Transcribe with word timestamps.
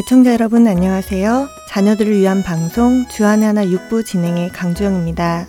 애청자 0.00 0.32
여러분 0.32 0.66
안녕하세요. 0.66 1.50
자녀들을 1.68 2.16
위한 2.16 2.42
방송 2.42 3.06
주안의 3.08 3.44
하나 3.44 3.66
6부 3.66 4.02
진행의 4.02 4.48
강주영입니다. 4.48 5.46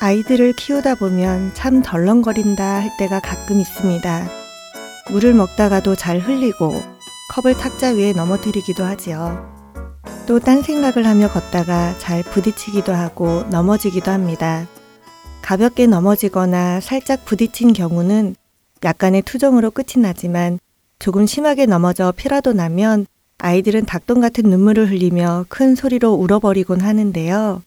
아이들을 0.00 0.54
키우다 0.54 0.96
보면 0.96 1.52
참 1.54 1.80
덜렁거린다 1.80 2.64
할 2.64 2.90
때가 2.98 3.20
가끔 3.20 3.60
있습니다. 3.60 4.26
물을 5.12 5.32
먹다가도 5.32 5.94
잘 5.94 6.18
흘리고 6.18 6.74
컵을 7.30 7.54
탁자 7.54 7.90
위에 7.90 8.12
넘어뜨리기도 8.14 8.82
하지요. 8.82 9.48
또 10.26 10.40
딴 10.40 10.62
생각을 10.62 11.06
하며 11.06 11.28
걷다가 11.28 11.96
잘 12.00 12.24
부딪히기도 12.24 12.92
하고 12.92 13.44
넘어지기도 13.50 14.10
합니다. 14.10 14.66
가볍게 15.40 15.86
넘어지거나 15.86 16.80
살짝 16.80 17.24
부딪힌 17.24 17.72
경우는 17.72 18.36
약간의 18.84 19.22
투정으로 19.22 19.70
끝이 19.70 20.02
나지만 20.02 20.58
조금 20.98 21.26
심하게 21.26 21.66
넘어져 21.66 22.12
피라도 22.12 22.52
나면 22.52 23.06
아이들은 23.38 23.86
닭똥 23.86 24.20
같은 24.20 24.44
눈물을 24.44 24.90
흘리며 24.90 25.46
큰 25.48 25.74
소리로 25.74 26.12
울어버리곤 26.12 26.80
하는데요. 26.80 27.62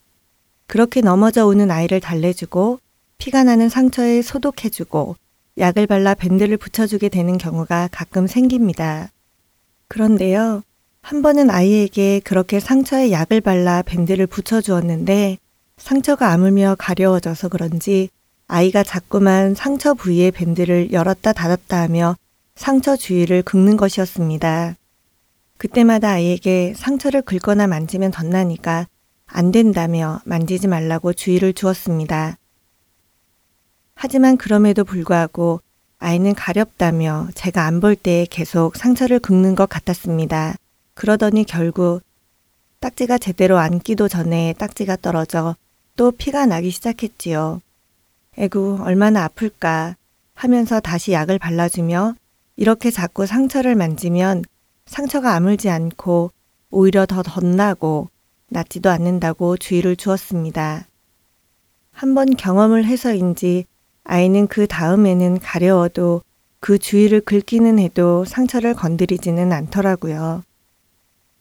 그렇게 0.67 1.01
넘어져 1.01 1.45
오는 1.45 1.69
아이를 1.71 1.99
달래주고 1.99 2.79
피가 3.17 3.43
나는 3.43 3.69
상처에 3.69 4.21
소독해주고 4.21 5.15
약을 5.57 5.87
발라 5.87 6.13
밴드를 6.13 6.57
붙여주게 6.57 7.09
되는 7.09 7.37
경우가 7.37 7.89
가끔 7.91 8.27
생깁니다. 8.27 9.09
그런데요, 9.87 10.63
한 11.01 11.21
번은 11.21 11.49
아이에게 11.49 12.21
그렇게 12.23 12.59
상처에 12.59 13.11
약을 13.11 13.41
발라 13.41 13.81
밴드를 13.81 14.25
붙여주었는데 14.25 15.37
상처가 15.77 16.31
아물며 16.31 16.75
가려워져서 16.79 17.49
그런지 17.49 18.09
아이가 18.47 18.83
자꾸만 18.83 19.55
상처 19.55 19.93
부위의 19.93 20.31
밴드를 20.31 20.91
열었다 20.91 21.33
닫았다 21.33 21.81
하며 21.81 22.15
상처 22.55 22.95
주위를 22.95 23.41
긁는 23.41 23.77
것이었습니다. 23.77 24.75
그때마다 25.57 26.11
아이에게 26.11 26.73
상처를 26.75 27.21
긁거나 27.21 27.67
만지면 27.67 28.11
덧나니까 28.11 28.87
안 29.25 29.51
된다며 29.51 30.19
만지지 30.25 30.67
말라고 30.67 31.13
주의를 31.13 31.53
주었습니다. 31.53 32.37
하지만 33.95 34.37
그럼에도 34.37 34.83
불구하고 34.83 35.61
아이는 35.97 36.35
가렵다며 36.35 37.29
제가 37.33 37.65
안 37.65 37.79
볼때 37.79 38.27
계속 38.29 38.75
상처를 38.75 39.19
긁는 39.19 39.55
것 39.55 39.69
같았습니다. 39.69 40.55
그러더니 40.93 41.45
결국 41.45 42.01
딱지가 42.81 43.17
제대로 43.17 43.57
앉기도 43.57 44.09
전에 44.09 44.53
딱지가 44.57 44.97
떨어져 44.97 45.55
또 45.95 46.11
피가 46.11 46.45
나기 46.45 46.69
시작했지요. 46.69 47.61
에구, 48.37 48.79
얼마나 48.81 49.23
아플까 49.25 49.95
하면서 50.33 50.79
다시 50.79 51.11
약을 51.11 51.39
발라주며 51.39 52.15
이렇게 52.55 52.91
자꾸 52.91 53.25
상처를 53.25 53.75
만지면 53.75 54.43
상처가 54.85 55.35
아물지 55.35 55.69
않고 55.69 56.31
오히려 56.69 57.05
더 57.05 57.21
덧나고 57.21 58.09
낫지도 58.49 58.89
않는다고 58.89 59.57
주의를 59.57 59.95
주었습니다. 59.95 60.87
한번 61.91 62.35
경험을 62.35 62.85
해서인지 62.85 63.65
아이는 64.03 64.47
그 64.47 64.67
다음에는 64.67 65.39
가려워도 65.39 66.21
그 66.59 66.77
주위를 66.77 67.21
긁기는 67.21 67.77
해도 67.79 68.25
상처를 68.25 68.73
건드리지는 68.73 69.51
않더라고요. 69.51 70.43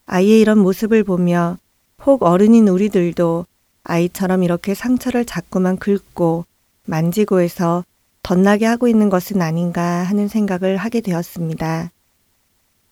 아이의 0.06 0.40
이런 0.40 0.58
모습을 0.58 1.04
보며 1.04 1.58
혹 2.04 2.22
어른인 2.22 2.68
우리들도 2.68 3.46
아이처럼 3.84 4.42
이렇게 4.42 4.74
상처를 4.74 5.24
자꾸만 5.24 5.78
긁고 5.78 6.44
만지고 6.86 7.40
해서 7.40 7.84
덧나게 8.22 8.66
하고 8.66 8.88
있는 8.88 9.08
것은 9.10 9.42
아닌가 9.42 9.82
하는 9.82 10.28
생각을 10.28 10.76
하게 10.76 11.00
되었습니다. 11.00 11.90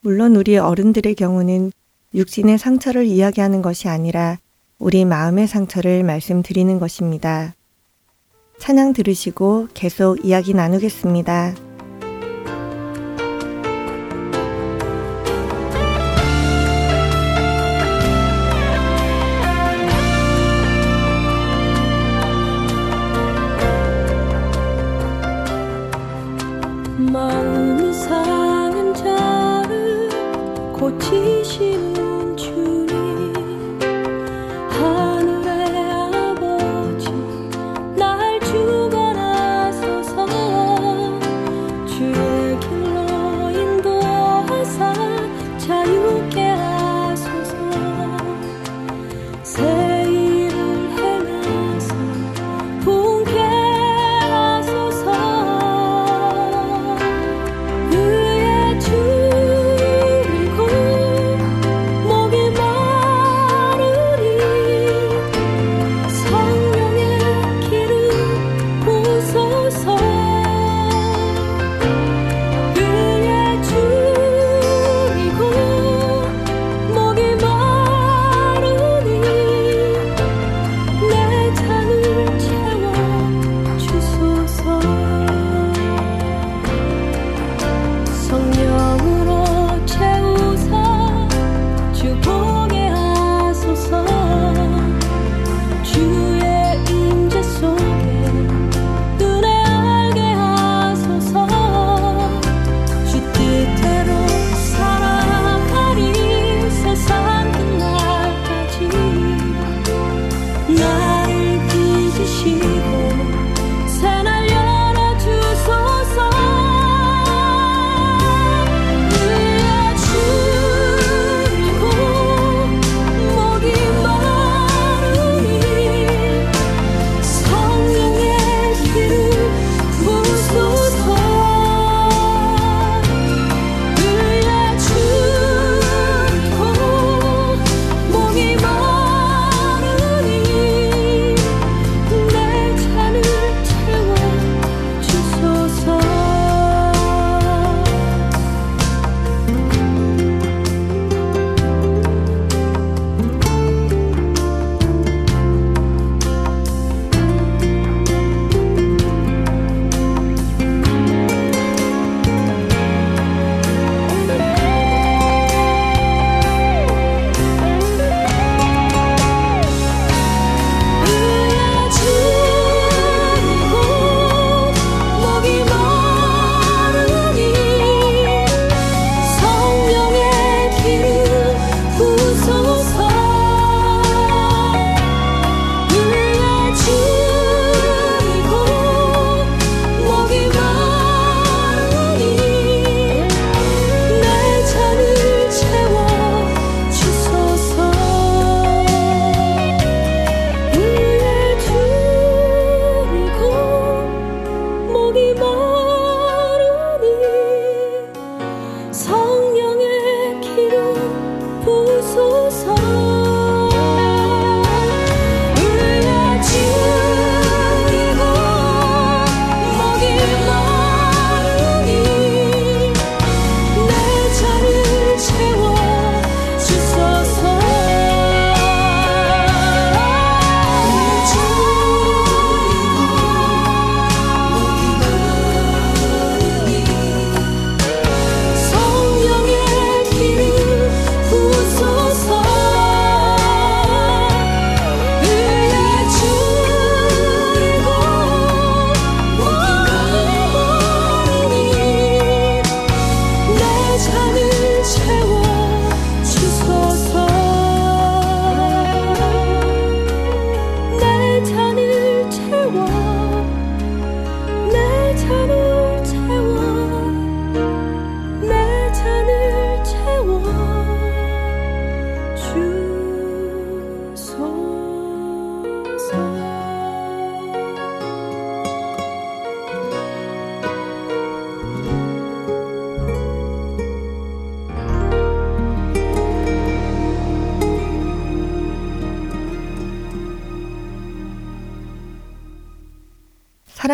물론 0.01 0.37
우리 0.37 0.57
어른들의 0.57 1.15
경우는 1.15 1.73
육신의 2.15 2.59
상처를 2.59 3.05
이야기하는 3.07 3.63
것이 3.63 3.89
아니라 3.89 4.39
우리 4.79 5.05
마음의 5.05 5.47
상처를 5.47 6.03
말씀드리는 6.03 6.79
것입니다. 6.79 7.55
찬양 8.59 8.93
들으시고 8.93 9.69
계속 9.75 10.25
이야기 10.25 10.55
나누겠습니다. 10.55 11.70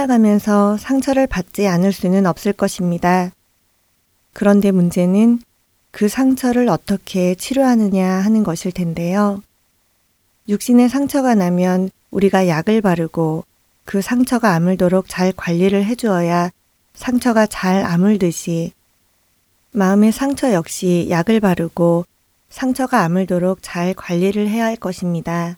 살아가면서 0.07 0.77
상처를 0.77 1.27
받지 1.27 1.67
않을 1.67 1.93
수는 1.93 2.27
없을 2.27 2.53
것입니다. 2.53 3.31
그런데 4.33 4.71
문제는 4.71 5.41
그 5.91 6.09
상처를 6.09 6.69
어떻게 6.69 7.35
치료하느냐 7.35 8.07
하는 8.07 8.43
것일 8.43 8.73
텐데요. 8.73 9.43
육신의 10.49 10.89
상처가 10.89 11.35
나면 11.35 11.91
우리가 12.11 12.49
약을 12.49 12.81
바르고 12.81 13.45
그 13.85 14.01
상처가 14.01 14.55
아물도록 14.55 15.07
잘 15.09 15.33
관리를 15.33 15.85
해주어야 15.85 16.51
상처가 16.95 17.47
잘 17.47 17.85
아물듯이 17.85 18.73
마음의 19.73 20.13
상처 20.13 20.53
역시 20.53 21.09
약을 21.11 21.41
바르고 21.41 22.05
상처가 22.49 23.03
아물도록 23.03 23.59
잘 23.61 23.93
관리를 23.95 24.49
해야 24.49 24.65
할 24.67 24.77
것입니다. 24.77 25.57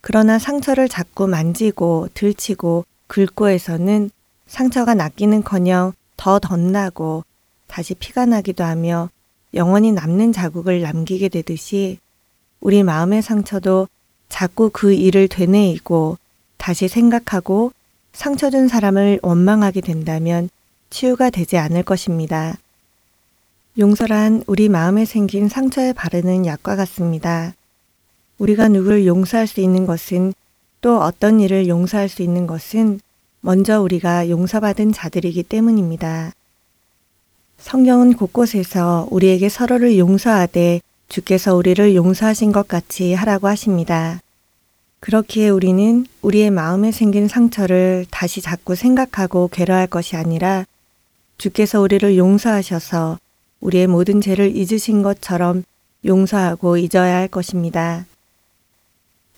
그러나 0.00 0.38
상처를 0.38 0.88
자꾸 0.88 1.28
만지고 1.28 2.08
들치고 2.14 2.84
긁고 3.12 3.48
해서는 3.48 4.10
상처가 4.46 4.94
낫기는 4.94 5.42
커녕 5.42 5.92
더 6.16 6.38
덧나고 6.38 7.24
다시 7.66 7.94
피가 7.94 8.24
나기도 8.24 8.64
하며 8.64 9.10
영원히 9.52 9.92
남는 9.92 10.32
자국을 10.32 10.80
남기게 10.80 11.28
되듯이 11.28 11.98
우리 12.60 12.82
마음의 12.82 13.20
상처도 13.20 13.86
자꾸 14.30 14.70
그 14.72 14.94
일을 14.94 15.28
되뇌이고 15.28 16.16
다시 16.56 16.88
생각하고 16.88 17.72
상처 18.14 18.48
준 18.48 18.66
사람을 18.68 19.20
원망하게 19.22 19.82
된다면 19.82 20.48
치유가 20.88 21.28
되지 21.28 21.58
않을 21.58 21.82
것입니다. 21.82 22.56
용서란 23.78 24.42
우리 24.46 24.70
마음에 24.70 25.04
생긴 25.04 25.48
상처에 25.48 25.92
바르는 25.92 26.46
약과 26.46 26.76
같습니다. 26.76 27.52
우리가 28.38 28.68
누구를 28.68 29.06
용서할 29.06 29.46
수 29.46 29.60
있는 29.60 29.84
것은 29.84 30.32
또 30.82 31.00
어떤 31.00 31.40
일을 31.40 31.68
용서할 31.68 32.08
수 32.08 32.22
있는 32.22 32.46
것은 32.46 33.00
먼저 33.40 33.80
우리가 33.80 34.28
용서받은 34.28 34.92
자들이기 34.92 35.44
때문입니다. 35.44 36.32
성경은 37.58 38.14
곳곳에서 38.14 39.06
우리에게 39.10 39.48
서로를 39.48 39.96
용서하되 39.96 40.80
주께서 41.08 41.54
우리를 41.54 41.94
용서하신 41.94 42.50
것 42.50 42.66
같이 42.66 43.14
하라고 43.14 43.46
하십니다. 43.46 44.20
그렇기에 44.98 45.50
우리는 45.50 46.04
우리의 46.20 46.50
마음에 46.50 46.90
생긴 46.90 47.28
상처를 47.28 48.06
다시 48.10 48.40
자꾸 48.40 48.74
생각하고 48.74 49.48
괴로워할 49.52 49.86
것이 49.86 50.16
아니라 50.16 50.64
주께서 51.38 51.80
우리를 51.80 52.16
용서하셔서 52.16 53.18
우리의 53.60 53.86
모든 53.86 54.20
죄를 54.20 54.56
잊으신 54.56 55.02
것처럼 55.02 55.62
용서하고 56.04 56.76
잊어야 56.76 57.18
할 57.18 57.28
것입니다. 57.28 58.04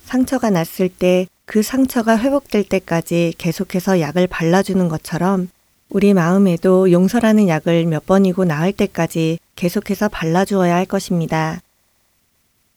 상처가 0.07 0.49
났을 0.49 0.89
때 0.89 1.27
그 1.47 1.63
상처가 1.63 2.19
회복될 2.19 2.65
때까지 2.65 3.35
계속해서 3.39 4.01
약을 4.01 4.27
발라주는 4.27 4.89
것처럼 4.89 5.49
우리 5.91 6.15
마음에도 6.15 6.91
용서라는 6.91 7.49
약을 7.49 7.87
몇 7.87 8.07
번이고 8.07 8.45
나을 8.45 8.73
때까지 8.73 9.39
계속해서 9.55 10.09
발라주어야 10.09 10.75
할 10.75 10.87
것입니다. 10.87 11.61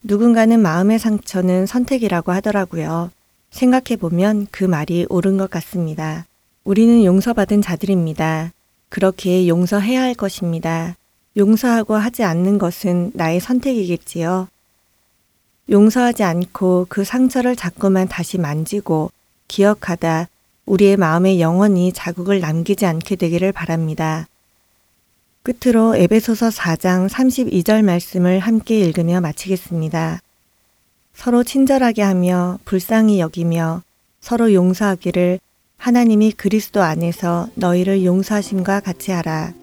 누군가는 0.03 0.59
마음의 0.59 1.00
상처는 1.00 1.65
선택이라고 1.65 2.31
하더라고요. 2.31 3.09
생각해보면 3.50 4.47
그 4.51 4.63
말이 4.65 5.05
옳은 5.09 5.38
것 5.38 5.50
같습니다. 5.50 6.25
우리는 6.63 7.03
용서받은 7.03 7.62
자들입니다. 7.62 8.51
그렇게 8.89 9.47
용서해야 9.47 10.01
할 10.01 10.13
것입니다. 10.13 10.95
용서하고 11.36 11.95
하지 11.95 12.24
않는 12.24 12.57
것은 12.57 13.12
나의 13.13 13.39
선택이겠지요. 13.39 14.47
용서하지 15.69 16.24
않고 16.24 16.88
그 16.89 17.03
상처를 17.03 17.55
자꾸만 17.55 18.07
다시 18.07 18.38
만지고 18.38 19.12
기억하다 19.47 20.27
우리의 20.65 20.97
마음에 20.97 21.39
영원히 21.39 21.91
자국을 21.91 22.39
남기지 22.39 22.86
않게 22.86 23.15
되기를 23.15 23.51
바랍니다. 23.51 24.27
끝으로 25.43 25.95
에베소서 25.95 26.50
4장 26.50 27.09
32절 27.09 27.83
말씀을 27.83 28.39
함께 28.39 28.79
읽으며 28.79 29.21
마치겠습니다. 29.21 30.21
서로 31.13 31.43
친절하게 31.43 32.01
하며 32.01 32.59
불쌍히 32.65 33.19
여기며 33.19 33.81
서로 34.19 34.53
용서하기를 34.53 35.39
하나님이 35.77 36.33
그리스도 36.33 36.81
안에서 36.81 37.47
너희를 37.55 38.03
용서하심과 38.03 38.81
같이 38.81 39.12
하라. 39.12 39.53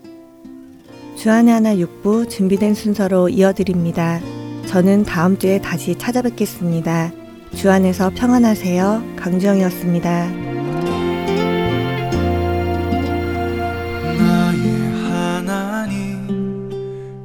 주안의 1.16 1.52
하나 1.52 1.75
6부 1.75 2.30
준비된 2.30 2.75
순서로 2.75 3.28
이어드립니다. 3.28 4.20
저는 4.66 5.04
다음 5.04 5.38
주에 5.38 5.61
다시 5.61 5.94
찾아뵙겠습니다. 5.97 7.12
주 7.54 7.71
안에서 7.71 8.11
평안하세요. 8.11 9.14
강주영이었습니다. 9.16 10.54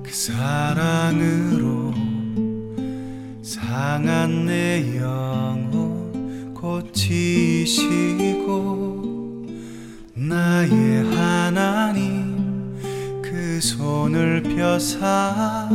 그 0.04 0.14
사랑으로 0.14 1.94
상한 3.42 4.46
내 4.46 4.98
영혼 4.98 6.54
고치시고 6.54 7.90
나의 10.16 11.04
하나님 11.16 12.80
그 13.22 13.60
손을 13.62 14.44
펴사 14.44 15.70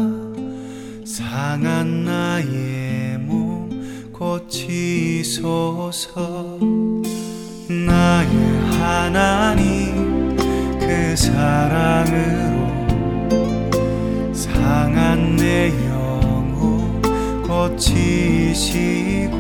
상한 1.04 2.04
나의 2.04 3.18
몸 3.18 4.11
고치소서. 4.11 5.44
나의 7.68 8.37
하나님 8.78 10.37
그 10.78 11.14
사랑으로 11.16 12.64
상한 14.32 15.37
내 15.37 15.68
영혼 15.88 17.02
고치시고 17.42 19.34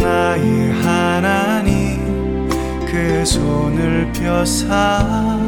나의 0.00 0.72
하나님 0.82 2.48
그 2.86 3.24
손을 3.24 4.12
펴사 4.12 5.38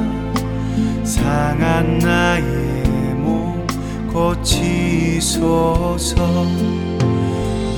상한 1.05 1.99
나의 1.99 2.84
고치소서. 4.15 6.15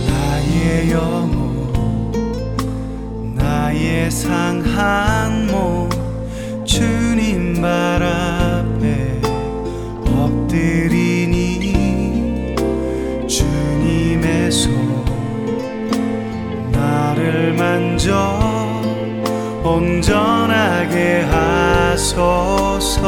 나의 0.07 0.91
영혼 0.91 1.73
나의 3.35 4.11
상한 4.11 5.47
몸 5.47 5.89
주님 6.67 7.63
발 7.63 8.03
앞에 8.03 9.19
엎드리니 10.05 11.55
주님의 13.27 14.53
손 14.53 14.75
나를 16.71 17.55
만져 17.55 18.39
온전하게 19.65 21.23
하소서 21.31 23.07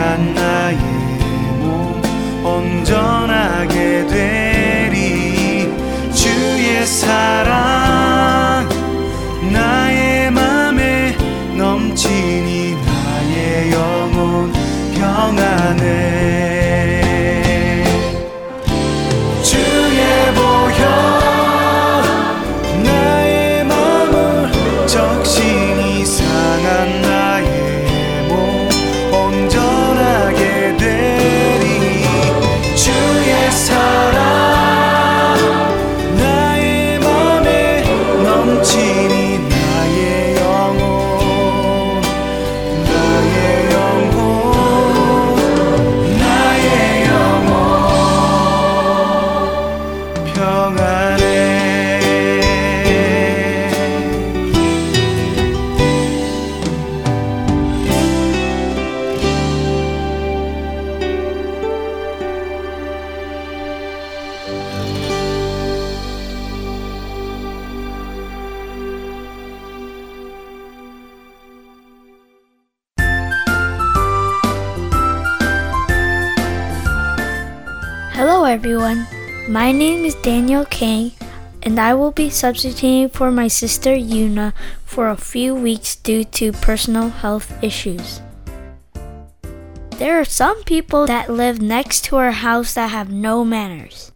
상한 0.00 0.32
나의 0.32 0.78
몸 1.60 2.02
온전하 2.42 3.49
I 81.90 81.94
will 81.94 82.12
be 82.12 82.30
substituting 82.30 83.08
for 83.08 83.32
my 83.32 83.48
sister 83.48 83.90
Yuna 83.90 84.52
for 84.84 85.08
a 85.08 85.16
few 85.16 85.56
weeks 85.56 85.96
due 85.96 86.22
to 86.38 86.52
personal 86.52 87.08
health 87.08 87.50
issues. 87.64 88.22
There 89.98 90.20
are 90.20 90.24
some 90.24 90.62
people 90.62 91.06
that 91.06 91.28
live 91.28 91.60
next 91.60 92.04
to 92.04 92.14
our 92.14 92.30
house 92.30 92.74
that 92.74 92.90
have 92.94 93.10
no 93.10 93.44
manners. 93.44 94.12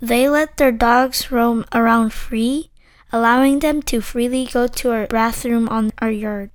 They 0.00 0.30
let 0.30 0.56
their 0.56 0.72
dogs 0.72 1.30
roam 1.30 1.66
around 1.74 2.14
free, 2.14 2.70
allowing 3.12 3.58
them 3.58 3.82
to 3.92 4.00
freely 4.00 4.46
go 4.46 4.66
to 4.66 4.90
our 4.90 5.06
bathroom 5.06 5.68
on 5.68 5.92
our 5.98 6.10
yard. 6.10 6.48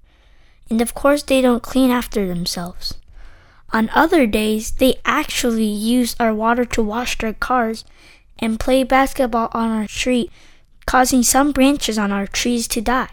And 0.67 0.81
of 0.81 0.95
course, 0.95 1.21
they 1.21 1.41
don't 1.41 1.61
clean 1.61 1.91
after 1.91 2.25
themselves. 2.27 2.95
On 3.71 3.91
other 3.93 4.25
days, 4.25 4.71
they 4.71 4.95
actually 5.05 5.69
use 5.69 6.15
our 6.19 6.33
water 6.33 6.65
to 6.65 6.81
wash 6.81 7.19
their 7.19 7.33
cars 7.33 7.85
and 8.39 8.59
play 8.59 8.83
basketball 8.83 9.49
on 9.53 9.69
our 9.69 9.87
street, 9.87 10.31
causing 10.85 11.23
some 11.23 11.51
branches 11.51 11.97
on 11.97 12.11
our 12.11 12.27
trees 12.27 12.67
to 12.69 12.81
die. 12.81 13.09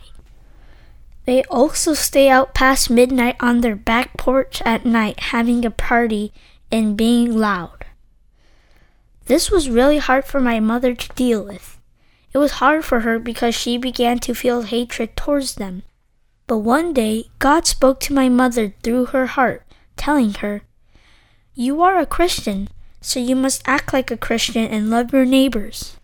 They 1.24 1.44
also 1.44 1.94
stay 1.94 2.28
out 2.28 2.54
past 2.54 2.90
midnight 2.90 3.36
on 3.40 3.60
their 3.60 3.76
back 3.76 4.16
porch 4.16 4.60
at 4.64 4.84
night 4.84 5.20
having 5.20 5.64
a 5.64 5.70
party 5.70 6.32
and 6.70 6.96
being 6.96 7.36
loud. 7.36 7.84
This 9.26 9.50
was 9.50 9.70
really 9.70 9.98
hard 9.98 10.24
for 10.24 10.40
my 10.40 10.58
mother 10.58 10.94
to 10.94 11.14
deal 11.14 11.44
with. 11.44 11.78
It 12.32 12.38
was 12.38 12.52
hard 12.52 12.84
for 12.84 13.00
her 13.00 13.18
because 13.18 13.54
she 13.54 13.76
began 13.78 14.18
to 14.20 14.34
feel 14.34 14.62
hatred 14.62 15.16
towards 15.16 15.54
them. 15.54 15.82
But 16.46 16.58
one 16.58 16.92
day, 16.92 17.26
God 17.38 17.66
spoke 17.66 18.00
to 18.00 18.14
my 18.14 18.28
mother 18.28 18.74
through 18.82 19.06
her 19.06 19.26
heart, 19.26 19.64
telling 19.96 20.34
her, 20.34 20.62
You 21.54 21.82
are 21.82 21.98
a 21.98 22.06
Christian, 22.06 22.68
so 23.00 23.20
you 23.20 23.36
must 23.36 23.62
act 23.66 23.92
like 23.92 24.10
a 24.10 24.16
Christian 24.16 24.66
and 24.66 24.90
love 24.90 25.12
your 25.12 25.24
neighbors. 25.24 25.96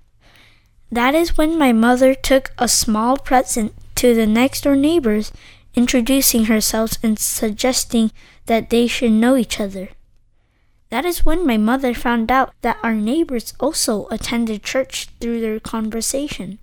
That 0.91 1.15
is 1.15 1.37
when 1.37 1.59
my 1.59 1.73
mother 1.73 2.15
took 2.15 2.53
a 2.59 2.69
small 2.69 3.19
present 3.19 3.75
to 3.97 4.15
the 4.15 4.27
next 4.27 4.63
door 4.63 4.77
neighbors, 4.77 5.33
introducing 5.75 6.47
herself 6.47 6.93
and 7.03 7.19
suggesting 7.19 8.11
that 8.47 8.71
they 8.71 8.87
should 8.87 9.13
know 9.13 9.37
each 9.37 9.61
other. 9.61 9.91
That 10.91 11.05
is 11.05 11.25
when 11.25 11.47
my 11.47 11.59
mother 11.59 11.93
found 11.93 12.31
out 12.31 12.55
that 12.63 12.79
our 12.83 12.95
neighbors 12.95 13.53
also 13.61 14.07
attended 14.09 14.63
church 14.63 15.09
through 15.21 15.41
their 15.41 15.61
conversation. 15.61 16.59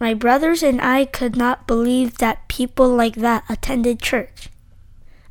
My 0.00 0.14
brothers 0.14 0.62
and 0.62 0.80
I 0.80 1.04
could 1.04 1.36
not 1.36 1.66
believe 1.66 2.18
that 2.18 2.48
people 2.48 2.88
like 2.88 3.16
that 3.16 3.44
attended 3.48 4.00
church. 4.00 4.48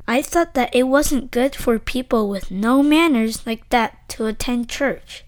I 0.06 0.22
thought 0.22 0.54
that 0.54 0.74
it 0.74 0.84
wasn't 0.84 1.32
good 1.32 1.56
for 1.56 1.78
people 1.78 2.28
with 2.28 2.50
no 2.50 2.82
manners 2.82 3.44
like 3.46 3.68
that 3.70 4.08
to 4.10 4.26
attend 4.26 4.68
church. 4.68 5.24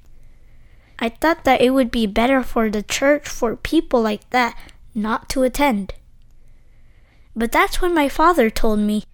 I 1.00 1.08
thought 1.08 1.44
that 1.44 1.60
it 1.60 1.70
would 1.70 1.90
be 1.90 2.06
better 2.06 2.42
for 2.42 2.68
the 2.68 2.82
church 2.82 3.28
for 3.28 3.56
people 3.56 4.02
like 4.02 4.28
that 4.30 4.56
not 4.94 5.28
to 5.30 5.42
attend. 5.42 5.94
But 7.34 7.52
that's 7.52 7.80
when 7.80 7.94
my 7.94 8.08
father 8.08 8.50
told 8.50 8.80
me 8.80 9.04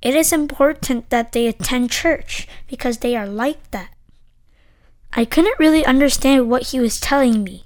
it 0.00 0.14
is 0.14 0.32
important 0.32 1.10
that 1.10 1.32
they 1.32 1.46
attend 1.46 1.90
church 1.90 2.46
because 2.68 2.98
they 2.98 3.16
are 3.16 3.26
like 3.26 3.70
that. 3.70 3.90
I 5.12 5.24
couldn't 5.24 5.58
really 5.58 5.84
understand 5.84 6.48
what 6.48 6.68
he 6.68 6.80
was 6.80 7.00
telling 7.00 7.44
me. 7.44 7.64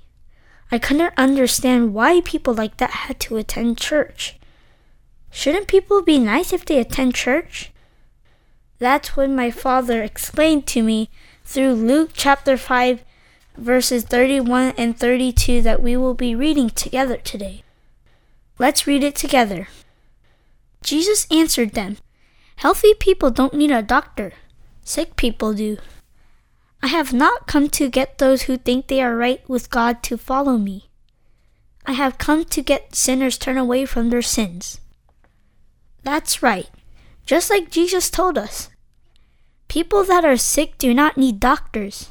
I 0.70 0.78
couldn't 0.78 1.14
understand 1.16 1.94
why 1.94 2.20
people 2.22 2.54
like 2.54 2.78
that 2.78 2.90
had 2.90 3.20
to 3.20 3.36
attend 3.36 3.78
church. 3.78 4.36
Shouldn't 5.30 5.68
people 5.68 6.02
be 6.02 6.18
nice 6.18 6.52
if 6.52 6.64
they 6.64 6.78
attend 6.78 7.14
church? 7.14 7.70
That's 8.78 9.16
when 9.16 9.36
my 9.36 9.50
father 9.50 10.02
explained 10.02 10.66
to 10.68 10.82
me 10.82 11.08
through 11.44 11.74
Luke 11.74 12.10
chapter 12.14 12.56
5, 12.56 13.04
verses 13.58 14.04
31 14.04 14.74
and 14.76 14.98
32 14.98 15.62
that 15.62 15.82
we 15.82 15.96
will 15.96 16.14
be 16.14 16.34
reading 16.34 16.70
together 16.70 17.16
today. 17.16 17.62
Let's 18.58 18.86
read 18.86 19.04
it 19.04 19.14
together. 19.14 19.68
Jesus 20.82 21.26
answered 21.30 21.72
them 21.72 21.98
Healthy 22.56 22.94
people 22.94 23.30
don't 23.30 23.54
need 23.54 23.70
a 23.70 23.82
doctor, 23.82 24.32
sick 24.82 25.16
people 25.16 25.52
do. 25.52 25.76
I 26.82 26.88
have 26.88 27.12
not 27.12 27.46
come 27.46 27.68
to 27.70 27.90
get 27.90 28.18
those 28.18 28.42
who 28.42 28.56
think 28.56 28.86
they 28.86 29.02
are 29.02 29.16
right 29.16 29.46
with 29.48 29.70
God 29.70 30.02
to 30.04 30.16
follow 30.16 30.56
me. 30.56 30.88
I 31.84 31.92
have 31.92 32.18
come 32.18 32.44
to 32.44 32.62
get 32.62 32.94
sinners 32.94 33.38
turned 33.38 33.58
away 33.58 33.86
from 33.86 34.10
their 34.10 34.22
sins. 34.22 34.80
That's 36.02 36.42
right, 36.42 36.68
just 37.26 37.50
like 37.50 37.70
Jesus 37.70 38.10
told 38.10 38.38
us. 38.38 38.70
People 39.68 40.04
that 40.04 40.24
are 40.24 40.36
sick 40.36 40.78
do 40.78 40.94
not 40.94 41.16
need 41.16 41.40
doctors. 41.40 42.10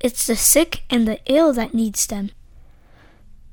It's 0.00 0.26
the 0.26 0.36
sick 0.36 0.82
and 0.90 1.06
the 1.06 1.20
ill 1.26 1.52
that 1.54 1.74
needs 1.74 2.06
them. 2.06 2.30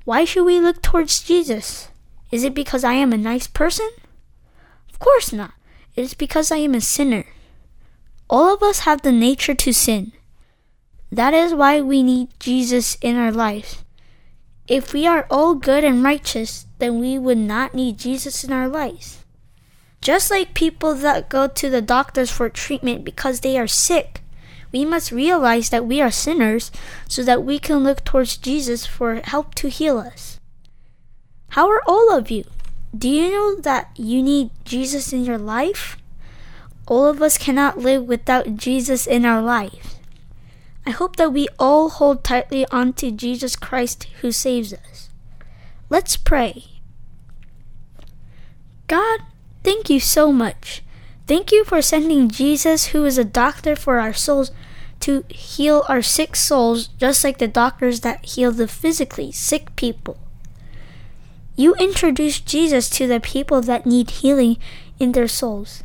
Why 0.05 0.25
should 0.25 0.43
we 0.43 0.59
look 0.59 0.81
towards 0.81 1.23
Jesus? 1.23 1.87
Is 2.31 2.43
it 2.43 2.53
because 2.53 2.83
I 2.83 2.93
am 2.93 3.13
a 3.13 3.17
nice 3.17 3.47
person? 3.47 3.89
Of 4.89 4.99
course 4.99 5.31
not. 5.31 5.53
It 5.95 6.01
is 6.01 6.13
because 6.13 6.51
I 6.51 6.57
am 6.57 6.73
a 6.73 6.81
sinner. 6.81 7.25
All 8.29 8.53
of 8.53 8.63
us 8.63 8.79
have 8.79 9.01
the 9.01 9.11
nature 9.11 9.53
to 9.53 9.71
sin. 9.71 10.11
That 11.11 11.33
is 11.33 11.53
why 11.53 11.79
we 11.79 12.01
need 12.01 12.29
Jesus 12.39 12.97
in 13.01 13.15
our 13.15 13.31
lives. 13.31 13.83
If 14.67 14.93
we 14.93 15.05
are 15.05 15.27
all 15.29 15.53
good 15.53 15.83
and 15.83 16.03
righteous, 16.03 16.65
then 16.79 16.99
we 16.99 17.19
would 17.19 17.37
not 17.37 17.75
need 17.75 17.99
Jesus 17.99 18.43
in 18.43 18.51
our 18.51 18.67
lives. 18.67 19.23
Just 20.01 20.31
like 20.31 20.55
people 20.55 20.95
that 20.95 21.29
go 21.29 21.47
to 21.47 21.69
the 21.69 21.81
doctors 21.81 22.31
for 22.31 22.49
treatment 22.49 23.05
because 23.05 23.41
they 23.41 23.59
are 23.59 23.67
sick, 23.67 24.22
we 24.73 24.83
must 24.83 25.11
realize 25.11 25.69
that 25.69 25.85
we 25.85 26.01
are 26.01 26.11
sinners 26.11 26.71
so 27.07 27.23
that 27.23 27.43
we 27.43 27.59
can 27.59 27.83
look 27.83 28.03
towards 28.03 28.35
Jesus 28.35 28.85
for 28.85 29.21
help 29.23 29.55
to 29.55 29.69
heal 29.69 29.99
us. 29.99 30.39
How 31.49 31.69
are 31.69 31.83
all 31.87 32.11
of 32.11 32.31
you? 32.31 32.43
Do 32.97 33.07
you 33.07 33.31
know 33.31 33.61
that 33.61 33.91
you 33.95 34.21
need 34.21 34.49
Jesus 34.65 35.13
in 35.13 35.23
your 35.23 35.37
life? 35.37 35.97
All 36.87 37.05
of 37.07 37.21
us 37.21 37.37
cannot 37.37 37.77
live 37.77 38.03
without 38.03 38.57
Jesus 38.57 39.07
in 39.07 39.25
our 39.25 39.41
life. 39.41 39.95
I 40.85 40.91
hope 40.91 41.15
that 41.15 41.31
we 41.31 41.47
all 41.57 41.89
hold 41.89 42.23
tightly 42.23 42.65
onto 42.67 43.09
Jesus 43.11 43.55
Christ 43.55 44.07
who 44.21 44.31
saves 44.31 44.73
us. 44.73 45.09
Let's 45.89 46.17
pray. 46.17 46.65
God, 48.87 49.21
thank 49.63 49.89
you 49.89 49.99
so 49.99 50.31
much. 50.31 50.82
Thank 51.25 51.51
you 51.51 51.63
for 51.63 51.81
sending 51.81 52.29
Jesus, 52.29 52.87
who 52.87 53.05
is 53.05 53.17
a 53.17 53.23
doctor 53.23 53.75
for 53.75 53.99
our 53.99 54.13
souls, 54.13 54.51
to 55.01 55.23
heal 55.29 55.83
our 55.87 56.01
sick 56.01 56.35
souls, 56.35 56.87
just 56.87 57.23
like 57.23 57.37
the 57.37 57.47
doctors 57.47 58.01
that 58.01 58.25
heal 58.25 58.51
the 58.51 58.67
physically 58.67 59.31
sick 59.31 59.75
people. 59.75 60.17
You 61.55 61.75
introduced 61.75 62.45
Jesus 62.45 62.89
to 62.91 63.07
the 63.07 63.19
people 63.19 63.61
that 63.61 63.85
need 63.85 64.09
healing 64.09 64.57
in 64.99 65.11
their 65.11 65.27
souls. 65.27 65.83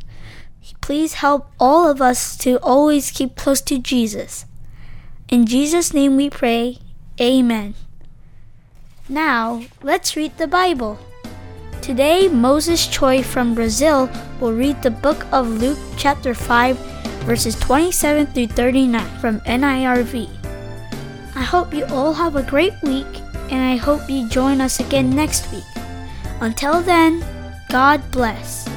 Please 0.81 1.15
help 1.15 1.51
all 1.59 1.89
of 1.89 2.01
us 2.01 2.37
to 2.37 2.57
always 2.57 3.11
keep 3.11 3.35
close 3.35 3.61
to 3.61 3.79
Jesus. 3.79 4.45
In 5.29 5.45
Jesus' 5.45 5.93
name 5.93 6.17
we 6.17 6.29
pray. 6.29 6.79
Amen. 7.21 7.75
Now, 9.07 9.63
let's 9.83 10.15
read 10.15 10.37
the 10.37 10.47
Bible. 10.47 10.99
Today, 11.81 12.27
Moses 12.27 12.85
Choi 12.87 13.23
from 13.23 13.55
Brazil 13.55 14.09
will 14.39 14.53
read 14.53 14.81
the 14.83 14.91
book 14.91 15.25
of 15.31 15.47
Luke, 15.47 15.79
chapter 15.97 16.33
5, 16.33 16.77
verses 17.25 17.55
27 17.59 18.27
through 18.27 18.47
39 18.47 19.19
from 19.19 19.39
NIRV. 19.41 20.29
I 21.35 21.41
hope 21.41 21.73
you 21.73 21.85
all 21.85 22.13
have 22.13 22.35
a 22.35 22.43
great 22.43 22.73
week, 22.83 23.07
and 23.49 23.63
I 23.63 23.75
hope 23.77 24.09
you 24.09 24.29
join 24.29 24.61
us 24.61 24.79
again 24.79 25.09
next 25.09 25.51
week. 25.51 25.63
Until 26.41 26.81
then, 26.81 27.23
God 27.69 28.03
bless. 28.11 28.69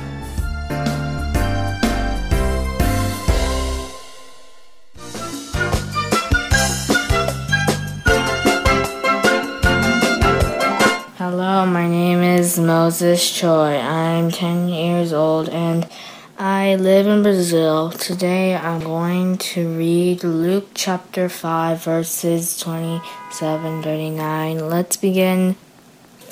Hello, 11.32 11.64
my 11.64 11.88
name 11.88 12.22
is 12.22 12.58
Moses 12.58 13.32
Choi. 13.32 13.78
I'm 13.78 14.30
10 14.30 14.68
years 14.68 15.14
old 15.14 15.48
and 15.48 15.88
I 16.38 16.74
live 16.74 17.06
in 17.06 17.22
Brazil. 17.22 17.90
Today 17.90 18.54
I'm 18.54 18.80
going 18.80 19.38
to 19.38 19.66
read 19.78 20.24
Luke 20.24 20.68
chapter 20.74 21.30
5, 21.30 21.84
verses 21.84 22.58
27 22.58 23.82
39. 23.82 24.68
Let's 24.68 24.98
begin. 24.98 25.56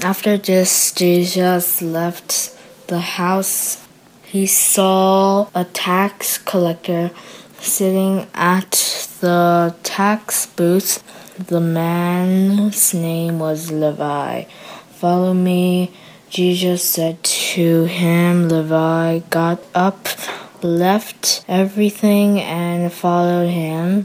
After 0.02 0.36
this, 0.36 0.92
Jesus 0.92 1.80
left 1.80 2.54
the 2.88 3.00
house. 3.00 3.82
He 4.24 4.44
saw 4.46 5.48
a 5.54 5.64
tax 5.64 6.36
collector 6.36 7.10
sitting 7.58 8.26
at 8.34 8.72
the 9.22 9.74
tax 9.82 10.44
booth. 10.44 11.02
The 11.38 11.58
man's 11.58 12.92
name 12.92 13.38
was 13.38 13.72
Levi. 13.72 14.44
Follow 15.00 15.32
me, 15.32 15.90
Jesus 16.28 16.84
said 16.84 17.24
to 17.24 17.84
him. 17.84 18.50
Levi 18.50 19.20
got 19.30 19.64
up, 19.74 20.08
left 20.62 21.42
everything, 21.48 22.38
and 22.38 22.92
followed 22.92 23.48
him. 23.48 24.04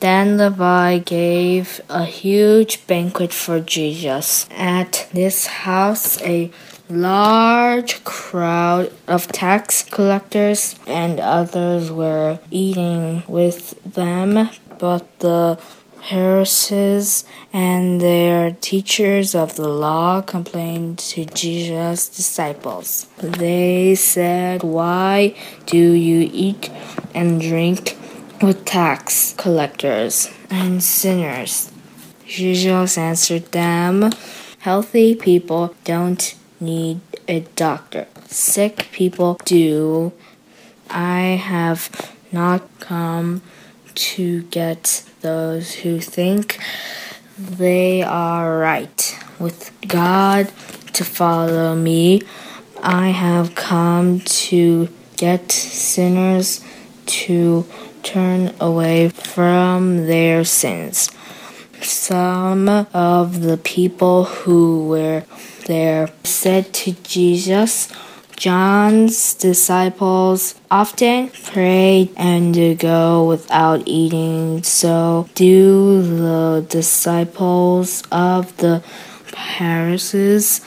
Then 0.00 0.36
Levi 0.36 0.98
gave 0.98 1.80
a 1.88 2.04
huge 2.04 2.88
banquet 2.88 3.32
for 3.32 3.60
Jesus. 3.60 4.48
At 4.50 5.06
this 5.12 5.46
house, 5.46 6.20
a 6.22 6.50
large 6.88 8.02
crowd 8.02 8.92
of 9.06 9.28
tax 9.28 9.84
collectors 9.84 10.74
and 10.88 11.20
others 11.20 11.92
were 11.92 12.40
eating 12.50 13.22
with 13.28 13.80
them, 13.84 14.50
but 14.80 15.20
the 15.20 15.56
Pharisees 16.08 17.24
and 17.52 18.00
their 18.00 18.52
teachers 18.60 19.34
of 19.34 19.56
the 19.56 19.68
law 19.68 20.22
complained 20.22 20.98
to 20.98 21.24
Jesus' 21.24 22.08
disciples. 22.08 23.06
They 23.18 23.94
said, 23.94 24.62
Why 24.62 25.34
do 25.66 25.76
you 25.76 26.28
eat 26.32 26.70
and 27.14 27.40
drink 27.40 27.96
with 28.42 28.64
tax 28.64 29.34
collectors 29.36 30.30
and 30.48 30.82
sinners? 30.82 31.70
Jesus 32.26 32.96
answered 32.96 33.52
them, 33.52 34.10
Healthy 34.60 35.16
people 35.16 35.74
don't 35.84 36.34
need 36.60 37.00
a 37.26 37.40
doctor, 37.56 38.06
sick 38.26 38.88
people 38.92 39.38
do. 39.44 40.12
I 40.88 41.20
have 41.40 42.12
not 42.32 42.62
come 42.80 43.42
to 44.00 44.42
get 44.44 45.04
those 45.20 45.72
who 45.74 46.00
think 46.00 46.58
they 47.36 48.02
are 48.02 48.58
right 48.58 49.18
with 49.38 49.72
God 49.86 50.46
to 50.94 51.04
follow 51.04 51.76
me. 51.76 52.22
I 52.82 53.08
have 53.08 53.54
come 53.54 54.20
to 54.20 54.88
get 55.16 55.52
sinners 55.52 56.64
to 57.06 57.66
turn 58.02 58.54
away 58.58 59.10
from 59.10 60.06
their 60.06 60.44
sins. 60.44 61.10
Some 61.82 62.68
of 62.94 63.42
the 63.42 63.58
people 63.58 64.24
who 64.24 64.88
were 64.88 65.24
there 65.66 66.10
said 66.24 66.72
to 66.74 66.92
Jesus, 67.02 67.92
John's 68.40 69.34
disciples 69.34 70.54
often 70.70 71.28
prayed 71.28 72.08
and 72.16 72.78
go 72.78 73.28
without 73.28 73.82
eating, 73.84 74.62
so 74.62 75.28
do 75.34 76.00
the 76.00 76.64
disciples 76.66 78.02
of 78.10 78.56
the 78.56 78.80
Pharisees. 79.26 80.62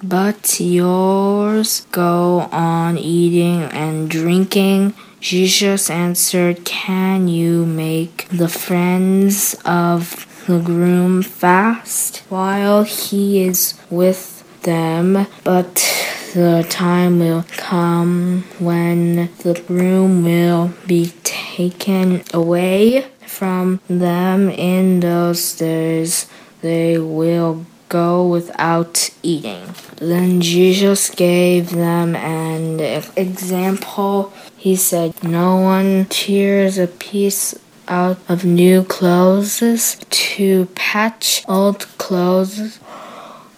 But 0.00 0.60
yours 0.60 1.88
go 1.90 2.48
on 2.52 2.96
eating 2.96 3.62
and 3.64 4.08
drinking. 4.08 4.94
Jesus 5.18 5.90
answered, 5.90 6.64
Can 6.64 7.26
you 7.26 7.66
make 7.66 8.28
the 8.28 8.48
friends 8.48 9.56
of 9.64 10.24
the 10.46 10.60
groom 10.60 11.24
fast 11.24 12.18
while 12.28 12.84
he 12.84 13.42
is 13.42 13.74
with 13.90 14.44
them? 14.62 15.26
But 15.42 15.98
the 16.38 16.64
time 16.70 17.18
will 17.18 17.44
come 17.56 18.44
when 18.60 19.28
the 19.38 19.60
groom 19.66 20.22
will 20.22 20.72
be 20.86 21.12
taken 21.24 22.22
away 22.32 23.04
from 23.26 23.80
them 23.88 24.48
in 24.48 25.00
those 25.00 25.56
days. 25.56 26.28
They 26.60 26.96
will 26.96 27.66
go 27.88 28.24
without 28.24 29.10
eating. 29.24 29.74
Then 29.96 30.40
Jesus 30.40 31.10
gave 31.10 31.70
them 31.70 32.14
an 32.14 32.78
example. 33.16 34.32
He 34.56 34.76
said, 34.76 35.24
No 35.24 35.56
one 35.56 36.06
tears 36.08 36.78
a 36.78 36.86
piece 36.86 37.58
out 37.88 38.18
of 38.28 38.44
new 38.44 38.84
clothes 38.84 39.96
to 40.10 40.66
patch 40.76 41.44
old 41.48 41.80
clothes. 41.98 42.78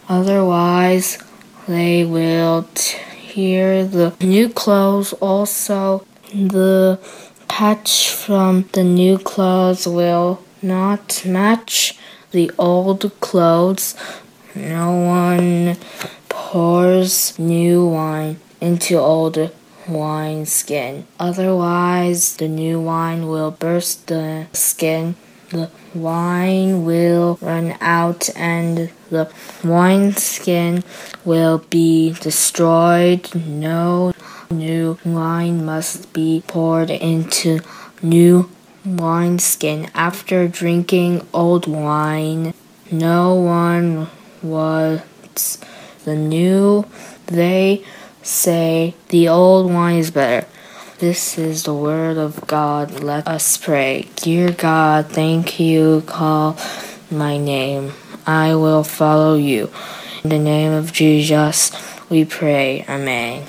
Otherwise, 0.09 1.19
they 1.67 2.05
will 2.05 2.69
tear 2.75 3.85
the 3.85 4.15
new 4.21 4.49
clothes. 4.49 5.13
Also, 5.15 6.05
the 6.33 6.99
patch 7.49 8.11
from 8.11 8.69
the 8.73 8.85
new 8.85 9.19
clothes 9.19 9.87
will 9.87 10.43
not 10.63 11.23
match 11.25 11.99
the 12.31 12.51
old 12.59 13.13
clothes. 13.21 13.95
No 14.55 14.93
one 14.93 15.77
pours 16.29 17.39
new 17.39 17.87
wine 17.87 18.41
into 18.61 18.99
old 18.99 19.51
wine 19.89 20.47
skin. 20.47 21.07
Otherwise, 21.19 22.37
the 22.37 22.49
new 22.49 22.81
wine 22.81 23.27
will 23.27 23.51
burst 23.51 24.07
the 24.07 24.47
skin. 24.53 25.17
The 25.51 25.71
wine 25.95 26.85
will 26.85 27.39
run 27.41 27.77
out 27.81 28.29
and 28.37 28.91
the 29.11 29.33
wineskin 29.65 30.85
will 31.25 31.59
be 31.71 32.13
destroyed. 32.21 33.35
No 33.35 34.13
new 34.51 34.99
wine 35.05 35.65
must 35.65 36.13
be 36.13 36.43
poured 36.47 36.91
into 36.91 37.61
new 38.03 38.51
wineskin. 38.85 39.91
After 39.95 40.49
drinking 40.49 41.27
old 41.33 41.67
wine, 41.67 42.55
no 42.91 43.35
one 43.35 44.09
wants 44.43 45.59
the 46.05 46.15
new. 46.15 46.87
They 47.27 47.85
say 48.23 48.95
the 49.09 49.29
old 49.29 49.73
wine 49.73 49.99
is 49.99 50.11
better. 50.11 50.47
This 51.01 51.39
is 51.39 51.63
the 51.63 51.73
word 51.73 52.19
of 52.19 52.47
God. 52.47 53.01
Let 53.01 53.27
us 53.27 53.57
pray. 53.57 54.11
Dear 54.17 54.53
God, 54.53 55.07
thank 55.07 55.59
you. 55.59 56.03
Call 56.05 56.59
my 57.11 57.39
name. 57.39 57.93
I 58.27 58.55
will 58.55 58.85
follow 58.85 59.35
you. 59.35 59.71
In 60.23 60.29
the 60.29 60.39
name 60.39 60.73
of 60.73 60.93
Jesus, 60.93 61.73
we 62.11 62.27
pray. 62.27 62.85
Amen. 62.87 63.49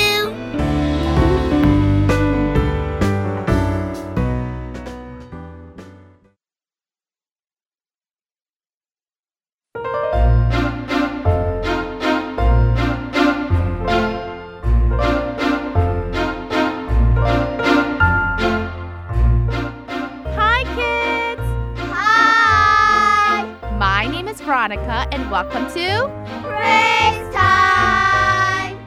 Welcome 25.41 25.73
to 25.73 26.07
Praise 26.43 27.33
time! 27.33 28.77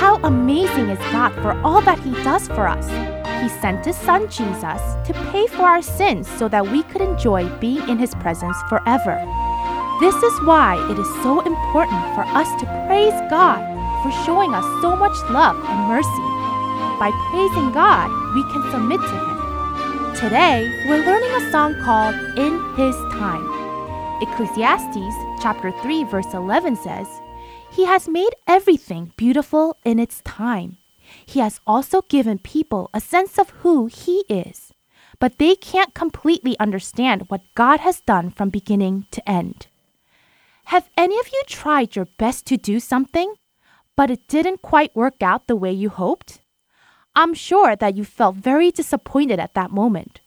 How 0.00 0.18
Amazing 0.22 0.88
is 0.88 0.98
God 1.12 1.34
for 1.42 1.52
all 1.60 1.82
that 1.82 1.98
He 1.98 2.12
does 2.24 2.48
for 2.48 2.66
us! 2.66 2.88
He 3.42 3.50
sent 3.60 3.84
His 3.84 3.96
Son 3.96 4.22
Jesus 4.30 4.80
to 5.04 5.12
pay 5.30 5.46
for 5.46 5.64
our 5.64 5.82
sins 5.82 6.26
so 6.38 6.48
that 6.48 6.66
we 6.66 6.82
could 6.84 7.02
enjoy 7.02 7.46
being 7.58 7.86
in 7.90 7.98
His 7.98 8.14
presence 8.14 8.56
forever. 8.70 9.20
This 10.00 10.14
is 10.14 10.40
why 10.46 10.76
it 10.90 10.98
is 10.98 11.22
so 11.22 11.40
important 11.40 12.00
for 12.14 12.24
us 12.24 12.48
to 12.62 12.86
praise 12.86 13.20
God 13.28 13.60
for 14.02 14.24
showing 14.24 14.54
us 14.54 14.64
so 14.80 14.96
much 14.96 15.16
love 15.28 15.56
and 15.56 15.88
mercy. 15.88 16.24
By 16.98 17.12
praising 17.28 17.70
God, 17.72 18.08
we 18.34 18.42
can 18.44 18.62
submit 18.70 19.00
to 19.02 19.18
Him. 19.28 20.14
Today, 20.16 20.72
we're 20.88 21.04
learning 21.04 21.30
a 21.32 21.50
song 21.52 21.74
called 21.84 22.14
In 22.38 22.56
His 22.76 22.96
Time. 23.20 23.57
Ecclesiastes 24.20 25.14
chapter 25.40 25.70
3 25.70 26.02
verse 26.02 26.34
11 26.34 26.74
says, 26.74 27.06
He 27.70 27.84
has 27.84 28.08
made 28.08 28.34
everything 28.48 29.12
beautiful 29.16 29.76
in 29.84 30.00
its 30.00 30.20
time. 30.22 30.76
He 31.24 31.38
has 31.38 31.60
also 31.64 32.02
given 32.02 32.40
people 32.40 32.90
a 32.92 33.00
sense 33.00 33.38
of 33.38 33.50
who 33.62 33.86
He 33.86 34.24
is, 34.28 34.72
but 35.20 35.38
they 35.38 35.54
can't 35.54 35.94
completely 35.94 36.58
understand 36.58 37.26
what 37.28 37.54
God 37.54 37.78
has 37.80 38.00
done 38.00 38.30
from 38.30 38.50
beginning 38.50 39.06
to 39.12 39.28
end. 39.28 39.68
Have 40.64 40.90
any 40.96 41.16
of 41.20 41.28
you 41.32 41.40
tried 41.46 41.94
your 41.94 42.08
best 42.18 42.44
to 42.46 42.56
do 42.56 42.80
something, 42.80 43.34
but 43.94 44.10
it 44.10 44.26
didn't 44.26 44.62
quite 44.62 44.96
work 44.96 45.22
out 45.22 45.46
the 45.46 45.56
way 45.56 45.70
you 45.70 45.90
hoped? 45.90 46.40
I'm 47.14 47.34
sure 47.34 47.76
that 47.76 47.96
you 47.96 48.04
felt 48.04 48.34
very 48.34 48.72
disappointed 48.72 49.38
at 49.38 49.54
that 49.54 49.70
moment. 49.70 50.20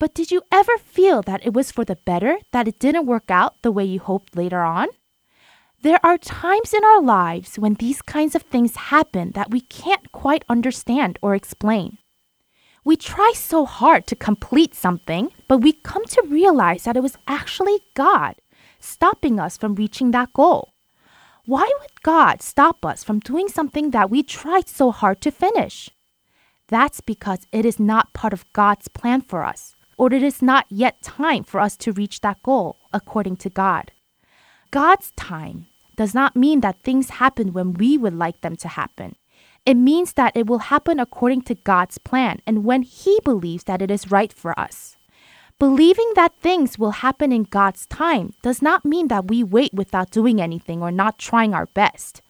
But 0.00 0.14
did 0.14 0.30
you 0.30 0.42
ever 0.50 0.78
feel 0.78 1.20
that 1.22 1.44
it 1.44 1.52
was 1.52 1.70
for 1.70 1.84
the 1.84 1.94
better 1.94 2.38
that 2.52 2.66
it 2.66 2.80
didn't 2.80 3.04
work 3.04 3.30
out 3.30 3.60
the 3.60 3.70
way 3.70 3.84
you 3.84 4.00
hoped 4.00 4.34
later 4.34 4.62
on? 4.62 4.88
There 5.82 6.00
are 6.02 6.16
times 6.16 6.72
in 6.72 6.82
our 6.82 7.02
lives 7.02 7.58
when 7.58 7.74
these 7.74 8.00
kinds 8.00 8.34
of 8.34 8.42
things 8.42 8.88
happen 8.94 9.32
that 9.32 9.50
we 9.50 9.60
can't 9.60 10.10
quite 10.10 10.44
understand 10.48 11.18
or 11.20 11.34
explain. 11.34 11.98
We 12.82 12.96
try 12.96 13.34
so 13.36 13.66
hard 13.66 14.06
to 14.06 14.16
complete 14.16 14.74
something, 14.74 15.32
but 15.48 15.58
we 15.58 15.72
come 15.72 16.06
to 16.06 16.26
realize 16.26 16.84
that 16.84 16.96
it 16.96 17.02
was 17.02 17.18
actually 17.28 17.80
God 17.92 18.36
stopping 18.78 19.38
us 19.38 19.58
from 19.58 19.74
reaching 19.74 20.12
that 20.12 20.32
goal. 20.32 20.72
Why 21.44 21.70
would 21.78 22.02
God 22.02 22.40
stop 22.40 22.86
us 22.86 23.04
from 23.04 23.20
doing 23.20 23.48
something 23.48 23.90
that 23.90 24.08
we 24.08 24.22
tried 24.22 24.66
so 24.66 24.92
hard 24.92 25.20
to 25.20 25.30
finish? 25.30 25.90
That's 26.68 27.02
because 27.02 27.46
it 27.52 27.66
is 27.66 27.78
not 27.78 28.14
part 28.14 28.32
of 28.32 28.50
God's 28.54 28.88
plan 28.88 29.20
for 29.20 29.44
us, 29.44 29.74
or 30.00 30.14
it 30.14 30.22
is 30.22 30.40
not 30.40 30.64
yet 30.70 31.02
time 31.02 31.44
for 31.44 31.60
us 31.60 31.76
to 31.76 31.92
reach 31.92 32.22
that 32.22 32.42
goal, 32.42 32.78
according 32.90 33.36
to 33.36 33.50
God. 33.50 33.92
God's 34.70 35.10
time 35.10 35.66
does 35.94 36.14
not 36.14 36.34
mean 36.34 36.62
that 36.62 36.80
things 36.80 37.20
happen 37.20 37.52
when 37.52 37.74
we 37.74 37.98
would 37.98 38.14
like 38.14 38.40
them 38.40 38.56
to 38.56 38.68
happen. 38.68 39.14
It 39.66 39.74
means 39.74 40.14
that 40.14 40.34
it 40.34 40.46
will 40.46 40.72
happen 40.72 40.98
according 40.98 41.42
to 41.42 41.54
God's 41.54 41.98
plan 41.98 42.40
and 42.46 42.64
when 42.64 42.80
He 42.80 43.20
believes 43.24 43.64
that 43.64 43.82
it 43.82 43.90
is 43.90 44.10
right 44.10 44.32
for 44.32 44.58
us. 44.58 44.96
Believing 45.58 46.12
that 46.14 46.40
things 46.40 46.78
will 46.78 47.04
happen 47.04 47.30
in 47.30 47.42
God's 47.42 47.84
time 47.84 48.32
does 48.42 48.62
not 48.62 48.86
mean 48.86 49.08
that 49.08 49.28
we 49.28 49.44
wait 49.44 49.74
without 49.74 50.10
doing 50.10 50.40
anything 50.40 50.80
or 50.80 50.90
not 50.90 51.18
trying 51.18 51.52
our 51.52 51.66
best. 51.66 52.22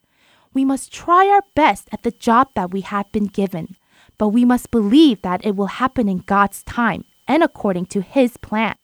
We 0.53 0.65
must 0.65 0.93
try 0.93 1.29
our 1.29 1.45
best 1.55 1.89
at 1.93 2.03
the 2.03 2.11
job 2.11 2.49
that 2.57 2.73
we 2.73 2.81
have 2.81 3.13
been 3.13 3.27
given, 3.27 3.77
but 4.19 4.31
we 4.31 4.45
must 4.45 4.73
believe 4.73 5.23
that 5.23 5.47
it 5.47 5.55
will 5.55 5.79
happen 5.79 6.09
in 6.09 6.19
God's 6.27 6.65
time 6.65 7.05
and 7.31 7.45
according 7.45 7.87
to 7.87 8.01
His 8.03 8.37
plan. 8.37 8.75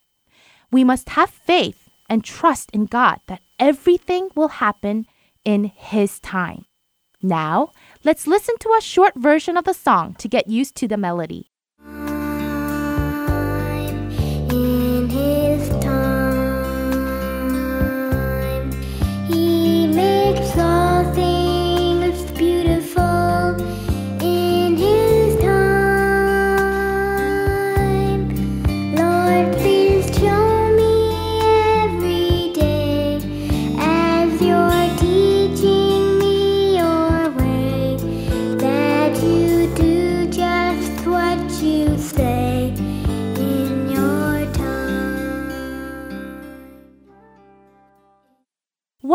We 0.71 0.85
must 0.85 1.09
have 1.11 1.31
faith 1.31 1.89
and 2.09 2.23
trust 2.23 2.71
in 2.71 2.87
God 2.87 3.19
that 3.27 3.43
everything 3.59 4.29
will 4.37 4.63
happen 4.63 5.07
in 5.45 5.65
His 5.65 6.21
time. 6.21 6.65
Now, 7.21 7.73
let's 8.05 8.29
listen 8.29 8.55
to 8.61 8.73
a 8.79 8.81
short 8.81 9.15
version 9.17 9.57
of 9.57 9.65
the 9.65 9.75
song 9.75 10.15
to 10.21 10.29
get 10.29 10.49
used 10.49 10.77
to 10.77 10.87
the 10.87 10.97
melody. 10.97 11.51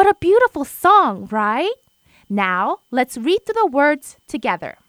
What 0.02 0.10
a 0.10 0.18
beautiful 0.20 0.66
song, 0.66 1.28
right? 1.30 1.76
Now, 2.28 2.80
let's 2.90 3.20
read 3.20 3.46
through 3.46 3.62
the 3.62 3.68
words 3.68 4.18
together. 4.28 4.80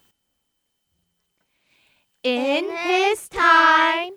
In 2.22 2.64
his 2.75 3.29
time, 3.29 4.12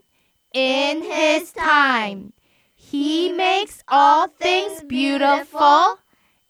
in 0.54 1.04
his 1.04 1.52
time, 1.52 2.32
he 2.76 3.30
makes 3.30 3.84
all 3.90 4.30
things 4.30 4.84
beautiful 4.84 6.00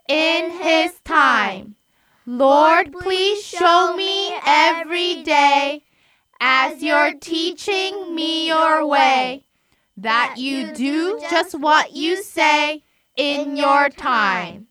in 0.08 0.52
his 0.52 1.00
time. 1.04 1.76
Lord, 2.28 2.94
please 2.94 3.44
show 3.44 3.96
me 3.98 4.32
every 4.46 5.24
day 5.24 5.82
as 6.40 6.84
you're 6.84 7.16
teaching 7.20 8.14
me 8.14 8.46
your 8.46 8.86
way 8.86 9.46
that 9.98 10.36
you 10.38 10.72
do 10.74 11.20
just 11.32 11.60
what 11.60 11.96
you 11.96 12.22
say 12.22 12.84
in 13.16 13.56
your 13.58 13.90
time. 13.90 14.68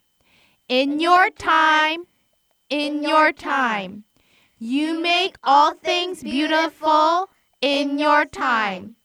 In 0.69 1.01
your 1.01 1.31
time, 1.31 2.05
in 2.71 3.03
your 3.03 3.33
time. 3.33 4.05
You 4.59 5.01
make 5.01 5.37
all 5.43 5.75
things 5.75 6.23
beautiful 6.23 7.29
in 7.61 7.99
your 7.99 8.25
time. 8.25 8.97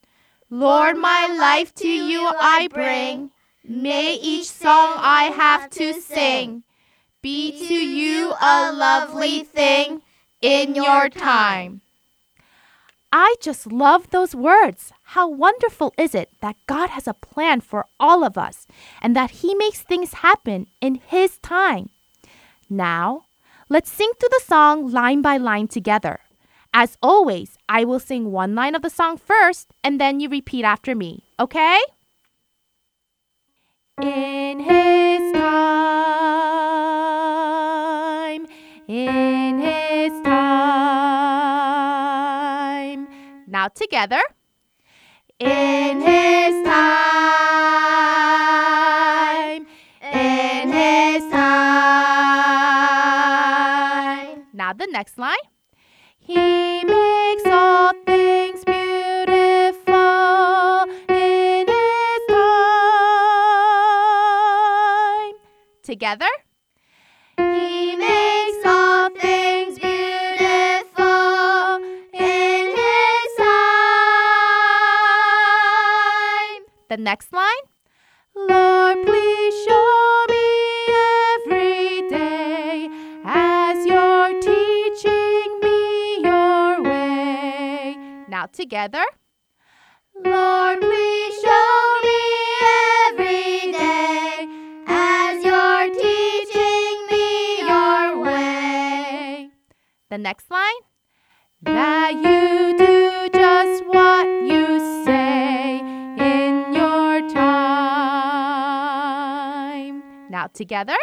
Lord, 0.50 0.98
my 0.98 1.28
life 1.28 1.74
to 1.76 1.88
you 1.88 2.28
I 2.40 2.68
bring. 2.72 3.32
May 3.64 4.16
each 4.16 4.50
song 4.50 4.94
I 4.98 5.24
have 5.36 5.70
to 5.72 5.94
sing 5.94 6.64
be 7.22 7.52
to 7.68 7.74
you 7.74 8.34
a 8.42 8.72
lovely 8.72 9.44
thing 9.44 10.02
in 10.42 10.74
your 10.76 11.10
time. 11.10 11.82
I 13.12 13.36
just 13.42 13.72
love 13.72 14.12
those 14.12 14.36
words. 14.36 14.94
How 15.16 15.28
wonderful 15.28 15.94
is 15.98 16.14
it 16.14 16.30
that 16.42 16.56
God 16.68 16.92
has 16.92 17.08
a 17.08 17.16
plan 17.16 17.62
for 17.62 17.86
all 18.00 18.24
of 18.24 18.38
us 18.38 18.68
and 19.02 19.16
that 19.16 19.32
He 19.42 19.56
makes 19.56 19.82
things 19.82 20.14
happen 20.14 20.68
in 20.80 20.96
His 20.96 21.40
time? 21.40 21.90
Now, 22.70 23.26
let's 23.68 23.92
sing 23.92 24.12
through 24.20 24.30
the 24.30 24.44
song 24.46 24.92
line 24.92 25.24
by 25.24 25.38
line 25.38 25.68
together. 25.68 26.20
As 26.72 27.00
always, 27.02 27.58
I 27.68 27.84
will 27.84 28.00
sing 28.00 28.32
one 28.32 28.54
line 28.54 28.76
of 28.76 28.84
the 28.84 28.92
song 28.92 29.18
first 29.18 29.74
and 29.84 30.00
then 30.00 30.20
you 30.20 30.30
repeat 30.30 30.64
after 30.64 30.94
me, 30.94 31.24
okay? 31.40 31.80
In 34.00 34.60
His 34.60 35.34
time, 35.34 35.50
in 38.88 39.19
Now 43.60 43.68
together. 43.68 44.22
In 45.38 46.00
His 46.00 46.64
time. 46.64 46.80
In 50.02 50.72
His 50.72 51.24
time. 51.30 52.08
Now 54.54 54.72
the 54.72 54.88
next 54.90 55.18
line. 55.18 55.36
He 56.20 56.86
makes 56.86 57.46
all 57.48 57.92
things 58.06 58.64
beautiful 58.64 59.94
in 61.10 61.68
His 61.68 62.22
time. 62.30 62.46
Together. 65.84 66.32
Next 77.00 77.32
line. 77.34 77.64
Lord, 78.36 79.06
please 79.06 79.66
show 79.66 80.26
me 80.30 80.48
every 81.36 82.10
day 82.10 82.90
as 83.26 83.86
you're 83.86 84.40
teaching 84.42 85.60
me 85.62 86.22
your 86.22 86.84
way. 86.84 87.98
Now 88.28 88.46
together. 88.48 89.04
Lord, 90.24 90.82
please 90.82 91.42
show 91.42 91.96
me 92.04 92.20
every 93.08 93.72
day 93.72 94.48
as 94.88 95.44
you're 95.44 95.90
teaching 95.96 97.08
me 97.10 97.60
your 97.62 98.24
way. 98.24 99.50
The 100.10 100.18
next 100.18 100.52
line. 100.52 100.82
That 101.62 102.14
you 102.14 102.39
Now 110.50 110.54
together. 110.58 110.98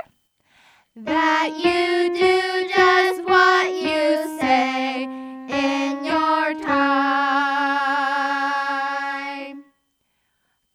That 0.96 1.50
you 1.56 2.14
do 2.14 2.68
just 2.74 3.24
what 3.24 3.70
you 3.72 4.38
say 4.40 5.04
in 5.04 6.04
your 6.04 6.54
time. 6.62 7.04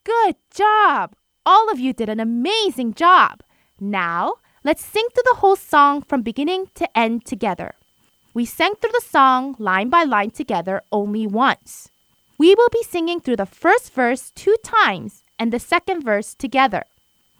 Good 0.04 0.36
job! 0.54 1.16
All 1.46 1.72
of 1.72 1.80
you 1.80 1.94
did 1.94 2.10
an 2.10 2.20
amazing 2.20 2.94
job. 2.94 3.44
Now, 3.80 4.36
let's 4.64 4.86
sing 4.86 5.08
through 5.14 5.24
the 5.26 5.40
whole 5.40 5.56
song 5.56 6.04
from 6.04 6.22
beginning 6.22 6.68
to 6.76 6.98
end 6.98 7.26
together. 7.26 7.74
We 8.34 8.46
sang 8.46 8.76
through 8.76 8.92
the 8.94 9.02
song 9.02 9.56
line 9.58 9.90
by 9.90 10.04
line 10.04 10.32
together 10.32 10.84
only 10.92 11.26
once. 11.28 11.90
We 12.38 12.56
will 12.56 12.70
be 12.72 12.84
singing 12.84 13.20
through 13.20 13.38
the 13.38 13.46
first 13.46 13.94
verse 13.94 14.32
two 14.36 14.56
times 14.64 15.24
and 15.38 15.52
the 15.52 15.60
second 15.60 16.04
verse 16.04 16.34
together. 16.36 16.86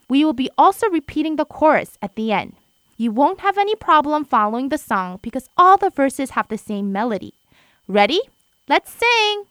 We 0.08 0.24
will 0.24 0.32
be 0.32 0.50
also 0.58 0.88
repeating 0.88 1.36
the 1.36 1.44
chorus 1.44 1.98
at 2.02 2.16
the 2.16 2.32
end. 2.32 2.54
You 2.96 3.10
won't 3.10 3.40
have 3.40 3.58
any 3.58 3.74
problem 3.74 4.24
following 4.24 4.68
the 4.68 4.78
song 4.78 5.18
because 5.22 5.48
all 5.56 5.76
the 5.76 5.90
verses 5.90 6.30
have 6.30 6.48
the 6.48 6.58
same 6.58 6.92
melody. 6.92 7.34
Ready? 7.88 8.20
Let's 8.68 8.92
sing! 8.92 9.44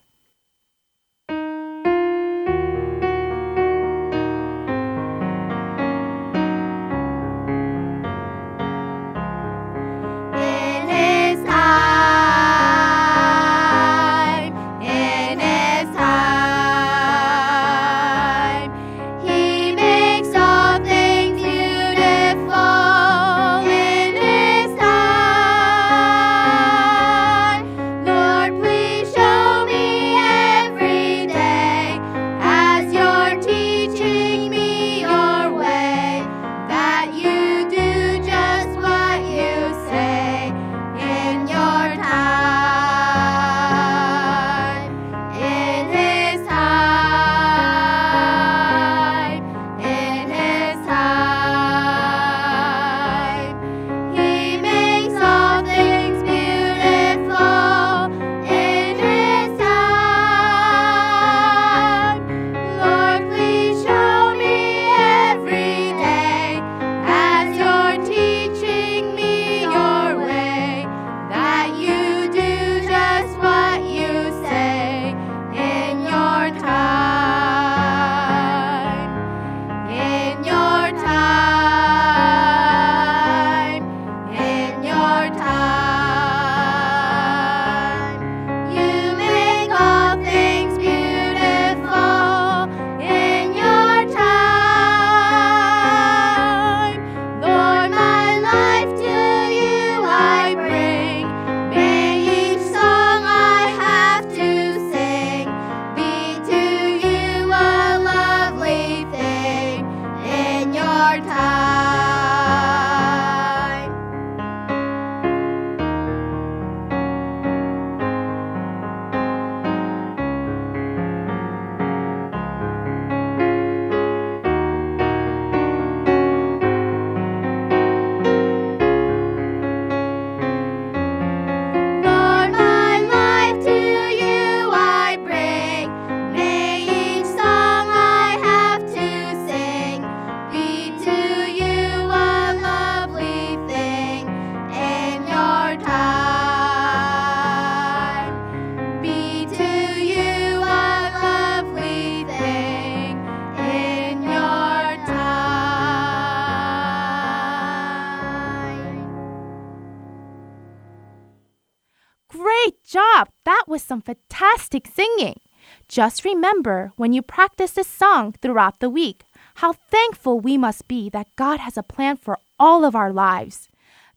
Just 165.91 166.23
remember 166.23 166.93
when 166.95 167.11
you 167.11 167.21
practice 167.21 167.71
this 167.71 167.87
song 167.87 168.33
throughout 168.41 168.79
the 168.79 168.89
week 168.89 169.25
how 169.55 169.73
thankful 169.73 170.39
we 170.39 170.57
must 170.57 170.87
be 170.87 171.09
that 171.09 171.27
God 171.35 171.59
has 171.59 171.75
a 171.75 171.83
plan 171.83 172.15
for 172.15 172.39
all 172.57 172.85
of 172.85 172.95
our 172.95 173.11
lives. 173.11 173.67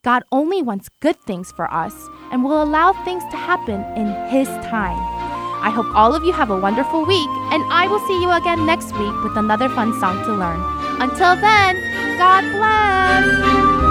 God 0.05 0.23
only 0.31 0.63
wants 0.63 0.89
good 1.01 1.21
things 1.23 1.51
for 1.51 1.67
us 1.75 2.09
and 2.31 2.45
will 2.45 2.63
allow 2.63 2.93
things 2.93 3.25
to 3.25 3.37
happen 3.37 3.83
in 3.99 4.07
His 4.31 4.47
time. 4.71 5.03
I 5.67 5.71
hope 5.75 5.93
all 5.97 6.15
of 6.15 6.23
you 6.23 6.33
have 6.33 6.51
a 6.51 6.61
wonderful 6.61 7.05
week, 7.05 7.31
and 7.51 7.65
I 7.73 7.89
will 7.89 8.07
see 8.07 8.23
you 8.23 8.31
again 8.31 8.65
next 8.65 8.93
week 8.93 9.25
with 9.25 9.37
another 9.37 9.69
fun 9.69 9.99
song 9.99 10.23
to 10.27 10.33
learn. 10.33 10.61
Until 11.03 11.35
then, 11.35 11.75
God 12.19 12.45
bless! 12.53 13.84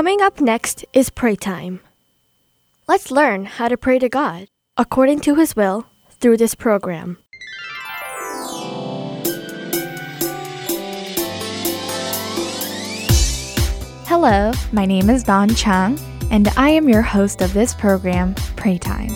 Coming 0.00 0.22
up 0.22 0.40
next 0.40 0.82
is 0.94 1.10
pray 1.10 1.36
time. 1.36 1.80
Let's 2.88 3.10
learn 3.10 3.44
how 3.44 3.68
to 3.68 3.76
pray 3.76 3.98
to 3.98 4.08
God 4.08 4.48
according 4.78 5.20
to 5.20 5.34
His 5.34 5.54
will 5.54 5.84
through 6.08 6.38
this 6.38 6.54
program. 6.54 7.18
Hello, 14.06 14.52
my 14.72 14.86
name 14.86 15.10
is 15.10 15.22
Don 15.22 15.54
Chang, 15.54 16.00
and 16.30 16.48
I 16.56 16.70
am 16.70 16.88
your 16.88 17.02
host 17.02 17.42
of 17.42 17.52
this 17.52 17.74
program, 17.74 18.34
Pray 18.56 18.78
Time. 18.78 19.10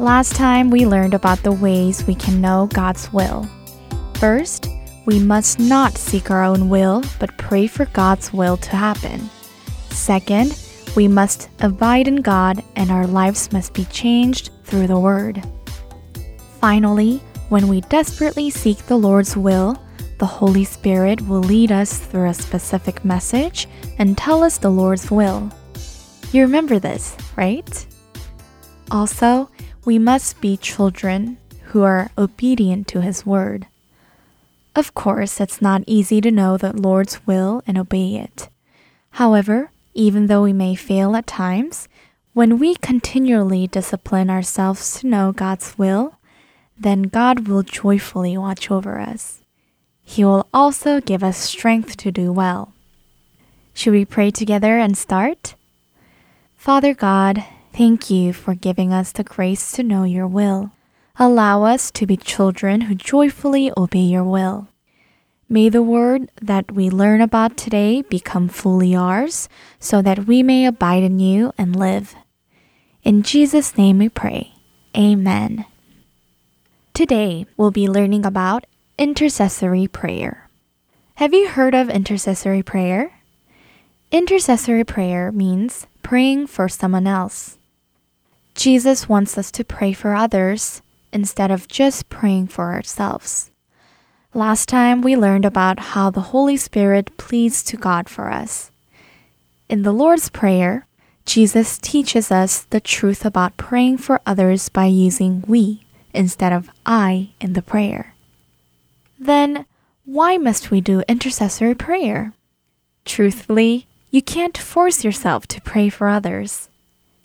Last 0.00 0.34
time 0.34 0.70
we 0.70 0.84
learned 0.84 1.14
about 1.14 1.44
the 1.44 1.52
ways 1.52 2.04
we 2.08 2.16
can 2.16 2.40
know 2.40 2.68
God's 2.72 3.12
will. 3.12 3.48
First, 4.14 4.66
we 5.10 5.18
must 5.18 5.58
not 5.58 5.98
seek 5.98 6.30
our 6.30 6.44
own 6.44 6.68
will, 6.68 7.02
but 7.18 7.36
pray 7.36 7.66
for 7.66 7.86
God's 7.86 8.32
will 8.32 8.56
to 8.58 8.76
happen. 8.76 9.28
Second, 9.88 10.56
we 10.94 11.08
must 11.08 11.48
abide 11.62 12.06
in 12.06 12.22
God 12.22 12.62
and 12.76 12.92
our 12.92 13.08
lives 13.08 13.50
must 13.50 13.74
be 13.74 13.86
changed 13.86 14.50
through 14.62 14.86
the 14.86 15.00
Word. 15.00 15.42
Finally, 16.60 17.16
when 17.48 17.66
we 17.66 17.80
desperately 17.82 18.50
seek 18.50 18.78
the 18.86 18.96
Lord's 18.96 19.36
will, 19.36 19.82
the 20.18 20.26
Holy 20.26 20.64
Spirit 20.64 21.20
will 21.22 21.40
lead 21.40 21.72
us 21.72 21.98
through 21.98 22.28
a 22.28 22.34
specific 22.34 23.04
message 23.04 23.66
and 23.98 24.16
tell 24.16 24.44
us 24.44 24.58
the 24.58 24.70
Lord's 24.70 25.10
will. 25.10 25.50
You 26.30 26.42
remember 26.42 26.78
this, 26.78 27.16
right? 27.34 27.86
Also, 28.92 29.50
we 29.84 29.98
must 29.98 30.40
be 30.40 30.56
children 30.56 31.36
who 31.64 31.82
are 31.82 32.12
obedient 32.16 32.86
to 32.88 33.00
His 33.00 33.26
word. 33.26 33.66
Of 34.80 34.94
course, 34.94 35.42
it's 35.42 35.60
not 35.60 35.84
easy 35.86 36.22
to 36.22 36.30
know 36.30 36.56
the 36.56 36.74
Lord's 36.74 37.26
will 37.26 37.62
and 37.66 37.76
obey 37.76 38.16
it. 38.16 38.48
However, 39.10 39.72
even 39.92 40.26
though 40.26 40.42
we 40.42 40.54
may 40.54 40.74
fail 40.74 41.14
at 41.14 41.26
times, 41.26 41.86
when 42.32 42.58
we 42.58 42.76
continually 42.76 43.66
discipline 43.66 44.30
ourselves 44.30 44.98
to 44.98 45.06
know 45.06 45.32
God's 45.32 45.76
will, 45.76 46.16
then 46.78 47.02
God 47.02 47.46
will 47.46 47.62
joyfully 47.62 48.38
watch 48.38 48.70
over 48.70 48.98
us. 48.98 49.42
He 50.02 50.24
will 50.24 50.48
also 50.54 50.98
give 50.98 51.22
us 51.22 51.36
strength 51.36 51.98
to 51.98 52.10
do 52.10 52.32
well. 52.32 52.72
Should 53.74 53.92
we 53.92 54.06
pray 54.06 54.30
together 54.30 54.78
and 54.78 54.96
start? 54.96 55.56
Father 56.56 56.94
God, 56.94 57.44
thank 57.74 58.08
you 58.08 58.32
for 58.32 58.54
giving 58.54 58.94
us 58.94 59.12
the 59.12 59.24
grace 59.24 59.72
to 59.72 59.82
know 59.82 60.04
your 60.04 60.26
will. 60.26 60.70
Allow 61.18 61.64
us 61.64 61.90
to 61.92 62.06
be 62.06 62.16
children 62.16 62.82
who 62.82 62.94
joyfully 62.94 63.72
obey 63.76 64.00
your 64.00 64.24
will. 64.24 64.68
May 65.48 65.68
the 65.68 65.82
word 65.82 66.30
that 66.40 66.70
we 66.70 66.88
learn 66.88 67.20
about 67.20 67.56
today 67.56 68.02
become 68.02 68.48
fully 68.48 68.94
ours 68.94 69.48
so 69.78 70.00
that 70.00 70.26
we 70.26 70.42
may 70.42 70.64
abide 70.64 71.02
in 71.02 71.18
you 71.18 71.52
and 71.58 71.74
live. 71.74 72.14
In 73.02 73.22
Jesus' 73.22 73.76
name 73.76 73.98
we 73.98 74.08
pray. 74.08 74.54
Amen. 74.96 75.64
Today 76.94 77.46
we'll 77.56 77.70
be 77.70 77.88
learning 77.88 78.24
about 78.24 78.66
intercessory 78.96 79.88
prayer. 79.88 80.48
Have 81.16 81.34
you 81.34 81.48
heard 81.48 81.74
of 81.74 81.90
intercessory 81.90 82.62
prayer? 82.62 83.20
Intercessory 84.12 84.84
prayer 84.84 85.32
means 85.32 85.86
praying 86.02 86.46
for 86.46 86.68
someone 86.68 87.06
else. 87.06 87.58
Jesus 88.54 89.08
wants 89.08 89.36
us 89.36 89.50
to 89.52 89.64
pray 89.64 89.92
for 89.92 90.14
others 90.14 90.82
instead 91.12 91.50
of 91.50 91.68
just 91.68 92.08
praying 92.08 92.48
for 92.48 92.72
ourselves. 92.72 93.50
Last 94.32 94.68
time 94.68 95.02
we 95.02 95.16
learned 95.16 95.44
about 95.44 95.80
how 95.80 96.10
the 96.10 96.30
Holy 96.30 96.56
Spirit 96.56 97.16
pleads 97.16 97.62
to 97.64 97.76
God 97.76 98.08
for 98.08 98.30
us. 98.30 98.70
In 99.68 99.82
the 99.82 99.92
Lord's 99.92 100.30
Prayer, 100.30 100.86
Jesus 101.26 101.78
teaches 101.78 102.30
us 102.30 102.62
the 102.62 102.80
truth 102.80 103.24
about 103.24 103.56
praying 103.56 103.98
for 103.98 104.20
others 104.24 104.68
by 104.68 104.86
using 104.86 105.44
we 105.46 105.82
instead 106.14 106.52
of 106.52 106.70
I 106.86 107.30
in 107.40 107.52
the 107.52 107.62
prayer. 107.62 108.14
Then, 109.18 109.66
why 110.04 110.38
must 110.38 110.70
we 110.70 110.80
do 110.80 111.02
intercessory 111.08 111.74
prayer? 111.74 112.32
Truthfully, 113.04 113.86
you 114.10 114.22
can't 114.22 114.56
force 114.56 115.04
yourself 115.04 115.46
to 115.48 115.60
pray 115.60 115.88
for 115.88 116.08
others. 116.08 116.69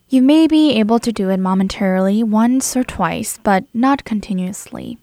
You 0.08 0.22
may 0.22 0.46
be 0.46 0.74
able 0.80 1.00
to 1.00 1.12
do 1.12 1.30
it 1.30 1.40
momentarily 1.40 2.22
once 2.22 2.78
or 2.78 2.84
twice, 2.84 3.40
but 3.42 3.66
not 3.74 4.06
continuously. 4.06 5.00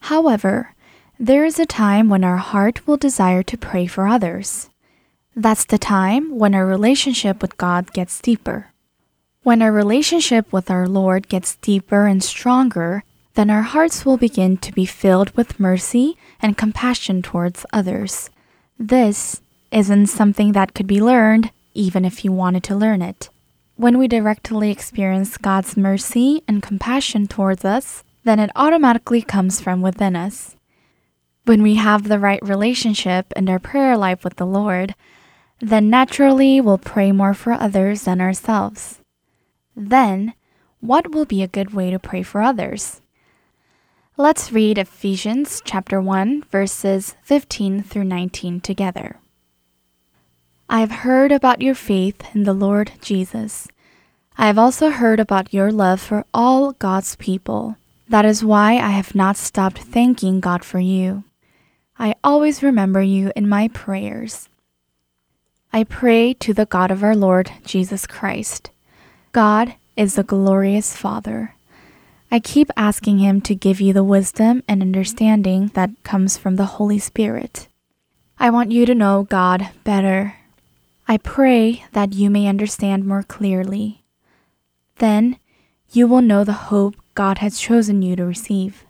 However, 0.00 0.74
there 1.18 1.44
is 1.44 1.58
a 1.58 1.66
time 1.66 2.08
when 2.08 2.22
our 2.22 2.36
heart 2.36 2.86
will 2.86 2.96
desire 2.96 3.42
to 3.42 3.58
pray 3.58 3.86
for 3.86 4.06
others. 4.06 4.70
That's 5.34 5.64
the 5.64 5.78
time 5.78 6.38
when 6.38 6.54
our 6.54 6.64
relationship 6.64 7.42
with 7.42 7.56
God 7.56 7.92
gets 7.92 8.20
deeper. 8.20 8.68
When 9.42 9.60
our 9.60 9.72
relationship 9.72 10.52
with 10.52 10.70
our 10.70 10.86
Lord 10.86 11.28
gets 11.28 11.56
deeper 11.56 12.06
and 12.06 12.22
stronger, 12.22 13.02
then 13.34 13.50
our 13.50 13.62
hearts 13.62 14.06
will 14.06 14.16
begin 14.16 14.56
to 14.58 14.72
be 14.72 14.86
filled 14.86 15.30
with 15.36 15.58
mercy 15.58 16.16
and 16.40 16.56
compassion 16.56 17.22
towards 17.22 17.66
others. 17.72 18.30
This 18.78 19.42
isn't 19.72 20.06
something 20.06 20.52
that 20.52 20.74
could 20.74 20.86
be 20.86 21.02
learned, 21.02 21.50
even 21.74 22.04
if 22.04 22.24
you 22.24 22.30
wanted 22.30 22.62
to 22.64 22.76
learn 22.76 23.02
it. 23.02 23.28
When 23.76 23.98
we 23.98 24.06
directly 24.06 24.70
experience 24.70 25.36
God's 25.36 25.76
mercy 25.76 26.44
and 26.46 26.62
compassion 26.62 27.26
towards 27.26 27.64
us, 27.64 28.04
then 28.22 28.38
it 28.38 28.50
automatically 28.54 29.20
comes 29.20 29.60
from 29.60 29.82
within 29.82 30.14
us. 30.14 30.54
When 31.44 31.60
we 31.60 31.74
have 31.74 32.06
the 32.06 32.20
right 32.20 32.40
relationship 32.42 33.32
and 33.34 33.50
our 33.50 33.58
prayer 33.58 33.96
life 33.96 34.22
with 34.22 34.36
the 34.36 34.46
Lord, 34.46 34.94
then 35.60 35.90
naturally 35.90 36.60
we'll 36.60 36.78
pray 36.78 37.10
more 37.10 37.34
for 37.34 37.52
others 37.52 38.02
than 38.02 38.20
ourselves. 38.20 39.00
Then, 39.74 40.34
what 40.80 41.10
will 41.10 41.24
be 41.24 41.42
a 41.42 41.48
good 41.48 41.74
way 41.74 41.90
to 41.90 41.98
pray 41.98 42.22
for 42.22 42.42
others? 42.42 43.00
Let's 44.16 44.52
read 44.52 44.78
Ephesians 44.78 45.60
chapter 45.64 46.00
1 46.00 46.44
verses 46.44 47.16
15 47.24 47.82
through 47.82 48.04
19 48.04 48.60
together. 48.60 49.18
I 50.68 50.80
have 50.80 50.90
heard 50.90 51.30
about 51.30 51.60
your 51.60 51.74
faith 51.74 52.34
in 52.34 52.44
the 52.44 52.54
Lord 52.54 52.92
Jesus. 53.00 53.68
I 54.38 54.46
have 54.46 54.58
also 54.58 54.90
heard 54.90 55.20
about 55.20 55.52
your 55.52 55.70
love 55.70 56.00
for 56.00 56.24
all 56.32 56.72
God's 56.72 57.16
people. 57.16 57.76
That 58.08 58.24
is 58.24 58.44
why 58.44 58.78
I 58.78 58.90
have 58.90 59.14
not 59.14 59.36
stopped 59.36 59.78
thanking 59.78 60.40
God 60.40 60.64
for 60.64 60.80
you. 60.80 61.24
I 61.98 62.16
always 62.24 62.62
remember 62.62 63.02
you 63.02 63.30
in 63.36 63.48
my 63.48 63.68
prayers. 63.68 64.48
I 65.72 65.84
pray 65.84 66.34
to 66.34 66.54
the 66.54 66.66
God 66.66 66.90
of 66.90 67.04
our 67.04 67.16
Lord 67.16 67.50
Jesus 67.64 68.06
Christ. 68.06 68.70
God 69.32 69.74
is 69.96 70.14
the 70.14 70.22
glorious 70.22 70.96
Father. 70.96 71.54
I 72.30 72.40
keep 72.40 72.70
asking 72.76 73.18
Him 73.18 73.40
to 73.42 73.54
give 73.54 73.80
you 73.80 73.92
the 73.92 74.04
wisdom 74.04 74.62
and 74.66 74.82
understanding 74.82 75.70
that 75.74 75.90
comes 76.02 76.36
from 76.36 76.56
the 76.56 76.78
Holy 76.78 76.98
Spirit. 76.98 77.68
I 78.38 78.50
want 78.50 78.72
you 78.72 78.86
to 78.86 78.94
know 78.94 79.22
God 79.22 79.68
better. 79.84 80.34
I 81.06 81.18
pray 81.18 81.84
that 81.92 82.14
you 82.14 82.30
may 82.30 82.46
understand 82.46 83.04
more 83.04 83.22
clearly. 83.22 84.04
Then 84.96 85.38
you 85.90 86.06
will 86.06 86.22
know 86.22 86.44
the 86.44 86.70
hope 86.72 86.96
God 87.14 87.38
has 87.38 87.60
chosen 87.60 88.00
you 88.00 88.16
to 88.16 88.24
receive. 88.24 88.84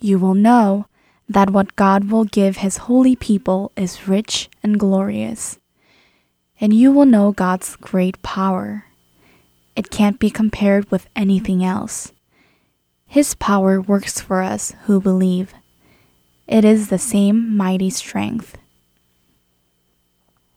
You 0.00 0.18
will 0.18 0.34
know 0.34 0.86
that 1.28 1.50
what 1.50 1.74
God 1.74 2.10
will 2.10 2.24
give 2.24 2.58
His 2.58 2.76
holy 2.76 3.16
people 3.16 3.72
is 3.76 4.06
rich 4.06 4.48
and 4.62 4.78
glorious. 4.78 5.58
And 6.60 6.72
you 6.72 6.92
will 6.92 7.06
know 7.06 7.32
God's 7.32 7.74
great 7.76 8.22
power. 8.22 8.84
It 9.74 9.90
can't 9.90 10.20
be 10.20 10.30
compared 10.30 10.90
with 10.92 11.08
anything 11.16 11.64
else. 11.64 12.12
His 13.06 13.34
power 13.34 13.80
works 13.80 14.20
for 14.20 14.42
us 14.42 14.74
who 14.84 15.00
believe. 15.00 15.54
It 16.46 16.64
is 16.64 16.88
the 16.88 16.98
same 16.98 17.56
mighty 17.56 17.90
strength. 17.90 18.58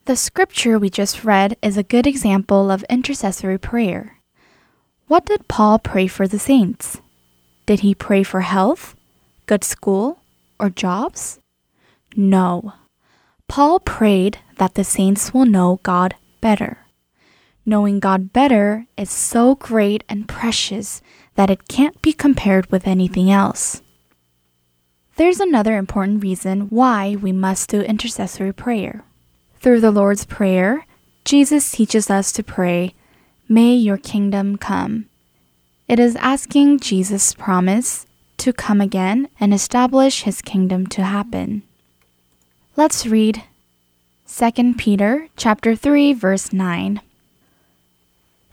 The 0.08 0.16
scripture 0.16 0.80
we 0.80 0.90
just 0.90 1.26
read 1.26 1.58
is 1.62 1.76
a 1.76 1.84
good 1.84 2.08
example 2.08 2.72
of 2.72 2.86
intercessory 2.90 3.58
prayer. 3.58 4.20
What 5.08 5.26
did 5.26 5.50
Paul 5.50 5.80
pray 5.80 6.08
for 6.08 6.30
the 6.30 6.40
saints? 6.40 7.02
Did 7.66 7.82
he 7.82 7.94
pray 7.94 8.24
for 8.24 8.40
health, 8.40 8.96
good 9.48 9.66
school, 9.66 10.20
or 10.62 10.70
jobs? 10.70 11.40
No. 12.16 12.72
Paul 13.50 13.82
prayed 13.82 14.40
that 14.56 14.76
the 14.76 14.86
saints 14.86 15.34
will 15.34 15.46
know 15.46 15.82
God 15.84 16.16
better. 16.40 16.86
Knowing 17.66 18.00
God 18.00 18.32
better 18.32 18.86
is 18.96 19.10
so 19.10 19.56
great 19.56 20.06
and 20.08 20.26
precious 20.26 21.02
that 21.36 21.50
it 21.50 21.68
can't 21.68 22.02
be 22.02 22.14
compared 22.14 22.72
with 22.72 22.88
anything 22.88 23.30
else. 23.30 23.82
There's 25.18 25.42
another 25.42 25.76
important 25.76 26.24
reason 26.24 26.70
why 26.70 27.18
we 27.22 27.34
must 27.34 27.70
do 27.70 27.82
intercessory 27.82 28.54
prayer. 28.54 29.04
Through 29.60 29.82
the 29.82 29.92
Lord's 29.92 30.26
Prayer, 30.26 30.86
Jesus 31.26 31.72
teaches 31.72 32.10
us 32.10 32.32
to 32.32 32.44
pray, 32.44 32.94
May 33.50 33.74
your 33.74 33.98
kingdom 33.98 34.58
come. 34.58 35.08
It 35.88 36.00
is 36.00 36.16
asking 36.18 36.80
Jesus' 36.80 37.34
promise 37.34 38.06
to 38.38 38.54
come 38.54 38.82
again 38.82 39.30
and 39.40 39.54
establish 39.54 40.24
his 40.24 40.42
kingdom 40.42 40.86
to 40.88 41.04
happen. 41.04 41.64
Let's 42.76 43.08
read 43.08 43.44
2 44.28 44.74
Peter 44.76 45.30
chapter 45.36 45.76
3 45.76 46.14
verse 46.14 46.54
9. 46.54 47.02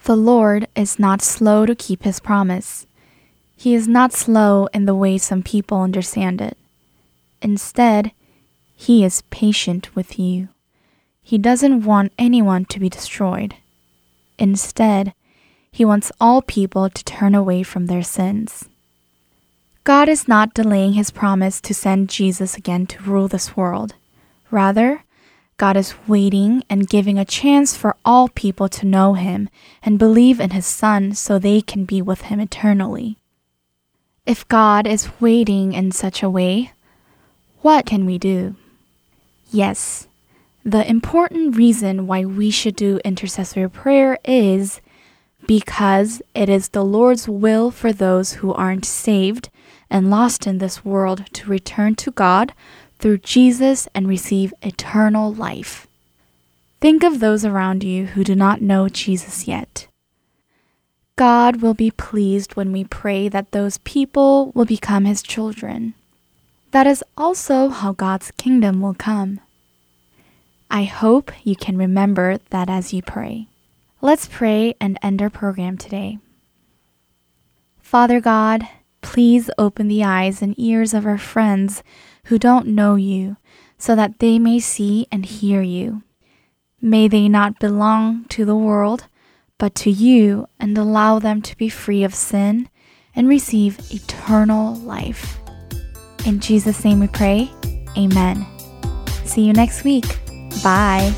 The 0.05 0.17
Lord 0.17 0.69
is 0.75 0.99
not 0.99 1.21
slow 1.21 1.67
to 1.67 1.75
keep 1.75 2.05
his 2.05 2.21
promise. 2.21 2.87
He 3.57 3.75
is 3.75 3.87
not 3.87 4.13
slow 4.13 4.69
in 4.73 4.87
the 4.87 4.95
way 4.95 5.19
some 5.19 5.43
people 5.43 5.83
understand 5.83 6.41
it. 6.41 6.57
Instead, 7.43 8.13
he 8.75 9.05
is 9.05 9.23
patient 9.31 9.95
with 9.95 10.19
you. 10.19 10.49
He 11.25 11.39
doesn't 11.39 11.85
want 11.85 12.13
anyone 12.19 12.67
to 12.67 12.79
be 12.79 12.91
destroyed. 12.91 13.57
Instead, 14.39 15.15
he 15.73 15.85
wants 15.85 16.13
all 16.21 16.43
people 16.43 16.91
to 16.91 17.05
turn 17.05 17.35
away 17.35 17.63
from 17.63 17.87
their 17.87 18.03
sins. 18.03 18.69
God 19.85 20.09
is 20.09 20.29
not 20.29 20.55
delaying 20.55 20.93
his 20.93 21.11
promise 21.11 21.63
to 21.63 21.75
send 21.75 22.11
Jesus 22.11 22.57
again 22.57 22.87
to 22.89 23.03
rule 23.03 23.27
this 23.27 23.57
world. 23.57 23.95
Rather, 24.51 25.03
God 25.57 25.77
is 25.77 25.95
waiting 26.07 26.63
and 26.69 26.89
giving 26.89 27.19
a 27.19 27.25
chance 27.25 27.75
for 27.75 27.97
all 28.05 28.29
people 28.29 28.69
to 28.69 28.87
know 28.87 29.15
him 29.15 29.49
and 29.83 29.99
believe 29.99 30.41
in 30.41 30.51
his 30.51 30.67
Son 30.67 31.15
so 31.15 31.39
they 31.39 31.63
can 31.63 31.87
be 31.87 32.03
with 32.03 32.23
him 32.23 32.39
eternally. 32.39 33.17
If 34.27 34.47
God 34.49 34.87
is 34.87 35.21
waiting 35.21 35.73
in 35.73 35.91
such 35.91 36.23
a 36.23 36.31
way, 36.31 36.73
what 37.63 37.87
can 37.87 38.05
we 38.05 38.19
do? 38.19 38.57
Yes, 39.51 40.07
the 40.65 40.89
important 40.89 41.57
reason 41.57 42.07
why 42.07 42.25
we 42.25 42.51
should 42.51 42.75
do 42.75 42.99
intercessory 43.05 43.69
prayer 43.69 44.19
is 44.25 44.81
because 45.47 46.23
it 46.35 46.49
is 46.49 46.69
the 46.69 46.85
Lord's 46.85 47.29
will 47.29 47.71
for 47.71 47.93
those 47.93 48.35
who 48.35 48.55
aren't 48.55 48.87
saved 48.87 49.51
and 49.91 50.11
lost 50.11 50.47
in 50.47 50.59
this 50.59 50.83
world 50.83 51.27
to 51.35 51.51
return 51.51 51.95
to 51.97 52.11
God 52.11 52.55
through 52.99 53.19
Jesus 53.19 53.87
and 53.95 54.09
receive 54.09 54.55
eternal 54.63 55.35
life. 55.35 55.87
Think 56.81 57.05
of 57.05 57.21
those 57.21 57.45
around 57.45 57.85
you 57.85 58.07
who 58.07 58.25
do 58.25 58.35
not 58.35 58.63
know 58.63 58.89
Jesus 58.89 59.47
yet. 59.47 59.87
God 61.17 61.61
will 61.61 61.75
be 61.75 61.91
pleased 61.91 62.57
when 62.57 62.73
we 62.73 62.85
pray 62.85 63.29
that 63.29 63.53
those 63.53 63.79
people 63.79 64.51
will 64.53 64.65
become 64.65 65.05
His 65.05 65.23
children. 65.23 65.95
That 66.73 66.87
is 66.87 67.05
also 67.17 67.69
how 67.69 67.93
God's 67.93 68.31
kingdom 68.33 68.81
will 68.81 68.95
come. 68.95 69.41
I 70.75 70.83
hope 70.83 71.31
you 71.45 71.55
can 71.55 71.79
remember 71.79 72.39
that 72.51 72.69
as 72.69 72.93
you 72.93 73.01
pray. 73.01 73.47
Let's 74.01 74.27
pray 74.27 74.75
and 74.81 74.99
end 75.01 75.23
our 75.23 75.31
program 75.31 75.79
today. 75.79 76.19
Father 77.79 78.21
God, 78.21 78.67
please 79.01 79.49
open 79.57 79.87
the 79.87 80.03
eyes 80.03 80.43
and 80.43 80.53
ears 80.59 80.93
of 80.93 81.07
our 81.07 81.17
friends 81.17 81.85
who 82.25 82.41
don't 82.41 82.67
know 82.67 82.97
you 82.97 83.37
so 83.79 83.95
that 83.95 84.19
they 84.19 84.41
may 84.41 84.59
see 84.59 85.07
and 85.13 85.25
hear 85.25 85.63
you. 85.63 86.03
May 86.81 87.07
they 87.07 87.29
not 87.29 87.61
belong 87.61 88.25
to 88.31 88.45
the 88.45 88.57
world, 88.57 89.07
but 89.59 89.77
to 89.77 89.93
you, 89.93 90.49
and 90.59 90.77
allow 90.77 91.21
them 91.21 91.41
to 91.43 91.57
be 91.57 91.69
free 91.69 92.03
of 92.03 92.17
sin 92.17 92.69
and 93.15 93.29
receive 93.29 93.79
eternal 93.93 94.75
life. 94.75 95.39
In 96.27 96.41
Jesus' 96.41 96.85
name 96.85 96.99
we 96.99 97.07
pray. 97.07 97.49
Amen. 97.97 98.45
See 99.25 99.43
you 99.43 99.53
next 99.53 99.85
week. 99.85 100.19
Bye. 100.63 101.15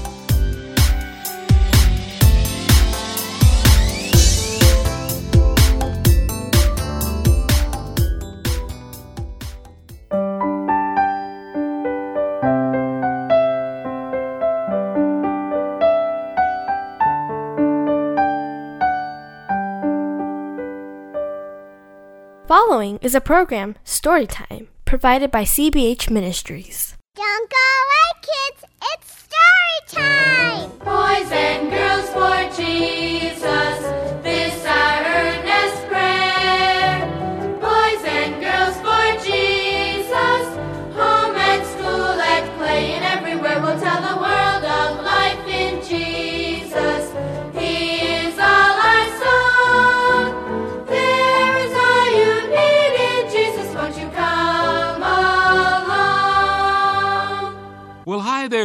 Following 22.46 22.98
is 23.02 23.14
a 23.16 23.20
program, 23.20 23.74
Storytime, 23.84 24.68
provided 24.84 25.32
by 25.32 25.42
CBH 25.42 26.10
Ministries. 26.10 26.94
Don't 27.16 27.50
go 27.50 27.56
away, 27.56 28.22
kids. 28.22 28.64
It's 28.94 29.15
story 29.36 29.78
time. 29.86 30.70
Boys 30.78 31.30
and 31.32 31.70
girls 31.70 32.08
for 32.10 32.36
Jesus, 32.56 33.78
this 34.22 34.66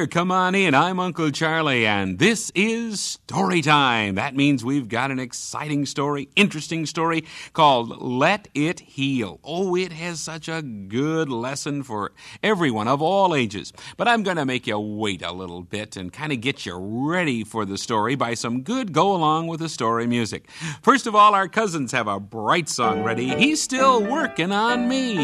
there. 0.02 0.08
Come 0.08 0.32
on 0.32 0.56
in. 0.56 0.74
I'm 0.74 1.00
Uncle 1.00 1.30
Charlie, 1.30 1.86
and 1.86 2.18
this 2.18 2.52
is 2.56 3.00
Story 3.00 3.62
Time. 3.62 4.16
That 4.16 4.36
means 4.36 4.66
we've 4.66 4.90
got 4.90 5.12
an 5.12 5.20
exciting 5.20 5.86
story, 5.86 6.28
interesting 6.36 6.88
story 6.88 7.24
called 7.54 8.02
Let 8.02 8.48
It 8.56 8.80
Heal. 8.80 9.40
Oh, 9.44 9.76
it 9.76 9.92
has 9.92 10.20
such 10.20 10.48
a 10.48 10.64
good 10.64 11.30
lesson 11.30 11.84
for 11.84 12.14
everyone 12.42 12.88
of 12.88 13.00
all 13.00 13.36
ages. 13.36 13.74
But 13.96 14.08
I'm 14.08 14.24
going 14.24 14.38
to 14.38 14.46
make 14.46 14.66
you 14.66 14.80
wait 14.80 15.22
a 15.22 15.32
little 15.32 15.62
bit 15.62 15.96
and 15.96 16.12
kind 16.12 16.32
of 16.32 16.42
get 16.42 16.66
you 16.66 16.78
ready 16.78 17.44
for 17.44 17.64
the 17.64 17.78
story 17.78 18.16
by 18.16 18.34
some 18.34 18.64
good 18.64 18.94
go 18.94 19.14
along 19.14 19.48
with 19.48 19.60
the 19.60 19.70
story 19.70 20.08
music. 20.08 20.50
First 20.82 21.06
of 21.06 21.14
all, 21.14 21.36
our 21.36 21.48
cousins 21.48 21.92
have 21.92 22.08
a 22.08 22.20
bright 22.20 22.70
song 22.70 23.04
ready. 23.04 23.36
He's 23.36 23.62
still 23.62 24.04
working 24.04 24.52
on 24.52 24.88
me. 24.88 25.16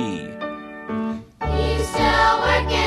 He's 1.41 1.88
still 1.88 2.41
working 2.41 2.86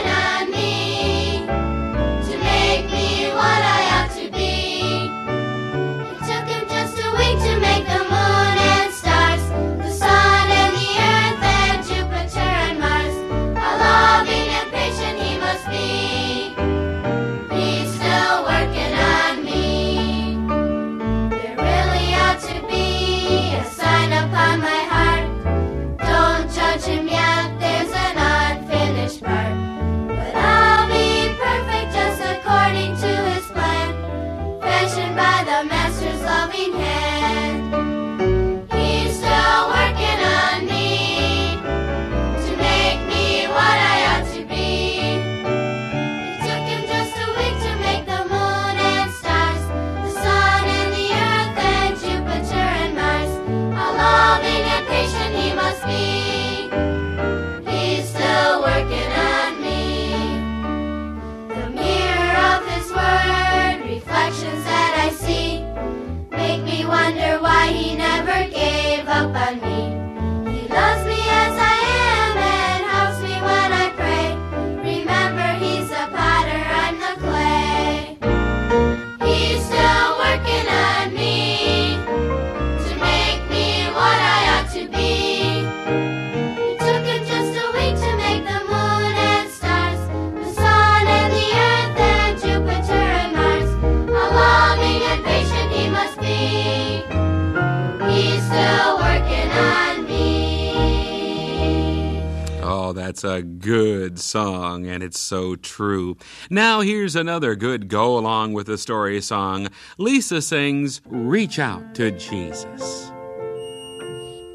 it's 105.10 105.18
so 105.18 105.56
true. 105.56 106.16
Now, 106.50 106.82
here's 106.82 107.16
another 107.16 107.56
good 107.56 107.88
go 107.88 108.16
along 108.16 108.52
with 108.52 108.68
the 108.68 108.78
story 108.78 109.20
song. 109.20 109.66
Lisa 109.98 110.40
sings 110.40 111.00
Reach 111.04 111.58
Out 111.58 111.96
to 111.96 112.12
Jesus. 112.12 113.10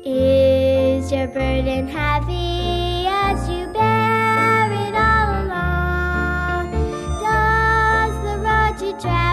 Is 0.05 1.11
your 1.11 1.27
burden 1.27 1.89
heavy 1.89 3.05
as 3.09 3.49
you 3.49 3.67
bear 3.73 4.71
it 4.71 4.95
all 4.95 5.29
along? 5.43 6.71
Does 7.19 8.15
the 8.23 8.37
road 8.39 8.79
you 8.79 8.97
travel 8.97 9.24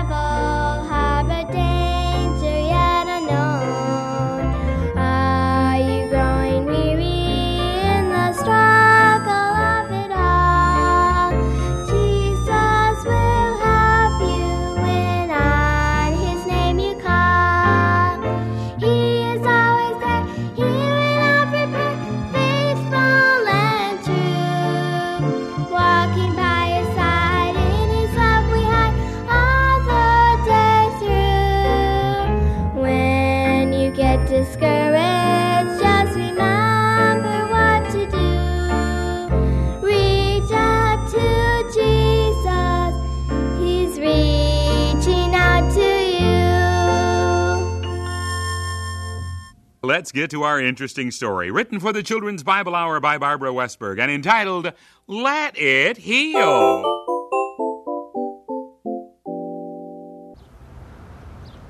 Let's 50.02 50.10
get 50.10 50.30
to 50.30 50.42
our 50.42 50.60
interesting 50.60 51.12
story, 51.12 51.52
written 51.52 51.78
for 51.78 51.92
the 51.92 52.02
Children's 52.02 52.42
Bible 52.42 52.74
Hour 52.74 52.98
by 52.98 53.18
Barbara 53.18 53.50
Westberg 53.50 54.00
and 54.00 54.10
entitled 54.10 54.72
Let 55.06 55.56
It 55.56 55.98
Heal. 55.98 56.82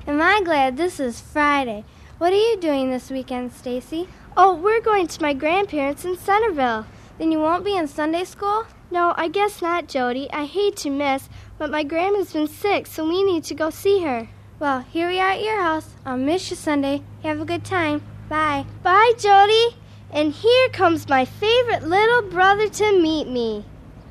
Am 0.07 0.19
I 0.19 0.41
glad 0.43 0.77
this 0.77 0.99
is 0.99 1.21
Friday? 1.21 1.85
What 2.17 2.33
are 2.33 2.35
you 2.35 2.57
doing 2.57 2.89
this 2.89 3.11
weekend, 3.11 3.53
Stacy? 3.53 4.09
Oh, 4.35 4.55
we're 4.55 4.81
going 4.81 5.05
to 5.05 5.21
my 5.21 5.35
grandparents 5.35 6.03
in 6.03 6.17
Centerville. 6.17 6.87
Then 7.19 7.31
you 7.31 7.37
won't 7.37 7.63
be 7.63 7.77
in 7.77 7.87
Sunday 7.87 8.23
school? 8.23 8.65
No, 8.89 9.13
I 9.15 9.27
guess 9.27 9.61
not, 9.61 9.87
Jody. 9.87 10.27
I 10.33 10.45
hate 10.45 10.75
to 10.77 10.89
miss, 10.89 11.29
but 11.59 11.69
my 11.69 11.83
grandma's 11.83 12.33
been 12.33 12.47
sick, 12.47 12.87
so 12.87 13.07
we 13.07 13.21
need 13.21 13.43
to 13.43 13.53
go 13.53 13.69
see 13.69 14.01
her. 14.01 14.27
Well, 14.57 14.79
here 14.79 15.09
we 15.09 15.19
are 15.19 15.33
at 15.33 15.43
your 15.43 15.61
house. 15.61 15.89
I'll 16.03 16.17
miss 16.17 16.49
you 16.49 16.55
Sunday. 16.55 17.03
Have 17.21 17.39
a 17.39 17.45
good 17.45 17.63
time. 17.63 18.01
Bye. 18.33 18.65
Bye, 18.81 19.13
Jody. 19.19 19.77
And 20.09 20.33
here 20.33 20.69
comes 20.69 21.07
my 21.07 21.23
favorite 21.23 21.83
little 21.83 22.23
brother 22.31 22.67
to 22.67 22.99
meet 22.99 23.27
me. 23.27 23.63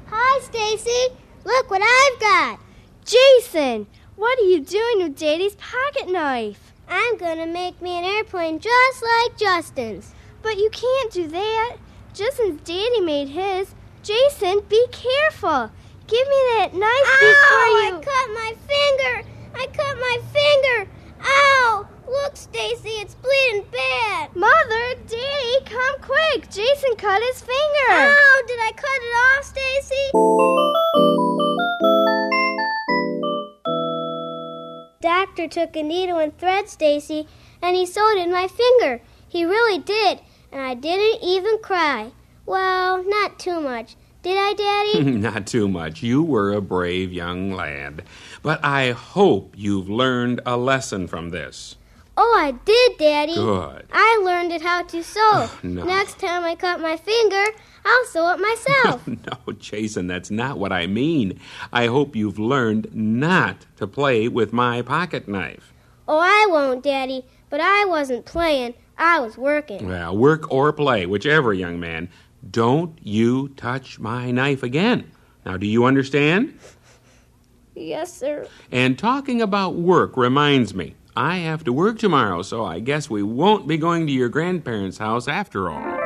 Hi, 0.07 0.41
Stacy. 0.43 1.17
Look 1.45 1.69
what 1.73 1.83
I've 1.83 2.21
got. 2.21 2.61
Jason, 3.05 3.89
what 4.15 4.39
are 4.39 4.45
you 4.45 4.61
doing 4.61 4.99
with 4.99 5.19
Daddy's 5.19 5.57
pocket 5.57 6.09
knife? 6.09 6.73
I'm 6.89 7.17
gonna 7.17 7.49
make 7.49 7.83
me 7.83 7.99
an 7.99 8.05
airplane 8.05 8.61
just 8.61 9.03
like 9.03 9.37
Justin's. 9.37 10.15
But 10.41 10.57
you 10.57 10.71
can't 10.71 11.11
do 11.11 11.27
that. 11.27 11.79
Justin's 12.15 12.61
daddy 12.61 13.01
made 13.01 13.31
his. 13.31 13.75
Jason, 14.05 14.61
be 14.69 14.87
careful. 14.93 15.69
Give 16.07 16.29
me 16.29 16.41
that 16.59 16.75
knife 16.75 17.11
before 17.19 17.67
Ow! 17.67 17.83
you. 17.83 17.97
I 17.97 18.03
cut 18.05 18.29
my 18.35 18.55
finger. 18.71 19.29
I 19.53 19.67
cut 19.67 19.99
my 19.99 20.19
finger. 20.31 20.91
Ow! 21.25 21.92
Look, 22.13 22.37
Stacy, 22.37 22.91
it's 23.01 23.15
bleeding 23.15 23.65
bad. 23.73 24.37
Mother, 24.37 24.95
Daddy, 25.09 25.65
come 25.65 25.95
quick. 26.03 26.51
Jason 26.51 26.95
cut 26.99 27.23
his 27.23 27.41
finger. 27.41 27.89
Ow! 27.89 28.43
Did 28.47 28.59
I 28.61 28.73
cut 28.77 29.01
it 29.01 29.15
off, 29.31 29.45
Stacy? 29.45 30.11
Doctor 35.01 35.49
took 35.49 35.75
a 35.75 35.83
needle 35.83 36.19
and 36.19 36.37
thread, 36.37 36.69
Stacy, 36.69 37.27
and 37.63 37.75
he 37.75 37.87
sewed 37.87 38.19
in 38.19 38.31
my 38.31 38.47
finger. 38.47 39.01
He 39.27 39.47
really 39.47 39.79
did, 39.79 40.21
and 40.53 40.61
I 40.61 40.75
didn't 40.75 41.23
even 41.23 41.61
cry. 41.63 42.13
Well, 42.45 43.03
not 43.03 43.39
too 43.39 43.59
much. 43.59 43.97
Did 44.23 44.37
I, 44.37 44.53
Daddy? 44.53 45.11
Not 45.19 45.47
too 45.49 45.67
much. 45.67 46.03
You 46.03 46.23
were 46.23 46.53
a 46.53 46.61
brave 46.61 47.13
young 47.13 47.51
lad. 47.51 48.05
But 48.43 48.65
I 48.65 48.93
hope 48.93 49.55
you've 49.57 49.89
learned 49.89 50.41
a 50.47 50.57
lesson 50.57 51.09
from 51.09 51.31
this. 51.31 51.75
Oh, 52.17 52.37
I 52.39 52.53
did, 52.65 52.99
Daddy. 52.99 53.35
Good. 53.35 53.87
I 53.93 54.21
learned 54.25 54.53
it 54.53 54.63
how 54.63 54.83
to 54.83 55.03
sew. 55.03 55.21
Oh, 55.25 55.59
no. 55.63 55.85
Next 55.85 56.19
time 56.19 56.45
I 56.45 56.55
cut 56.55 56.81
my 56.81 56.97
finger, 56.97 57.45
I'll 57.85 58.05
sew 58.07 58.33
it 58.35 58.41
myself. 58.41 59.07
No, 59.09 59.53
Jason, 59.55 60.07
that's 60.07 60.31
not 60.31 60.59
what 60.59 60.73
I 60.73 60.87
mean. 60.87 61.41
I 61.73 61.87
hope 61.87 62.15
you've 62.17 62.39
learned 62.39 62.89
not 62.95 63.67
to 63.77 63.87
play 63.87 64.29
with 64.29 64.53
my 64.53 64.83
pocket 64.83 65.27
knife. 65.29 65.73
oh, 66.09 66.19
I 66.19 66.47
won't, 66.51 66.83
Daddy. 66.83 67.25
But 67.51 67.61
I 67.61 67.85
wasn't 67.85 68.25
playing. 68.25 68.75
I 68.99 69.21
was 69.21 69.37
working. 69.37 69.87
Well, 69.87 70.17
work 70.17 70.51
or 70.53 70.73
play, 70.73 71.07
whichever, 71.07 71.53
young 71.53 71.79
man. 71.81 72.09
Don't 72.51 72.99
you 73.03 73.49
touch 73.51 73.99
my 73.99 74.31
knife 74.31 74.63
again. 74.63 75.11
Now, 75.45 75.57
do 75.57 75.67
you 75.67 75.85
understand? 75.85 76.59
Yes, 77.75 78.13
sir. 78.13 78.47
And 78.71 78.99
talking 78.99 79.41
about 79.41 79.75
work 79.75 80.17
reminds 80.17 80.75
me, 80.75 80.95
I 81.15 81.39
have 81.39 81.65
to 81.65 81.75
work 81.75 81.99
tomorrow, 81.99 82.41
so 82.41 82.65
I 82.65 82.81
guess 82.81 83.11
we 83.11 83.23
won't 83.23 83.69
be 83.69 83.77
going 83.77 84.07
to 84.07 84.13
your 84.13 84.31
grandparents' 84.31 84.97
house 84.97 85.29
after 85.29 85.69
all. 85.69 85.99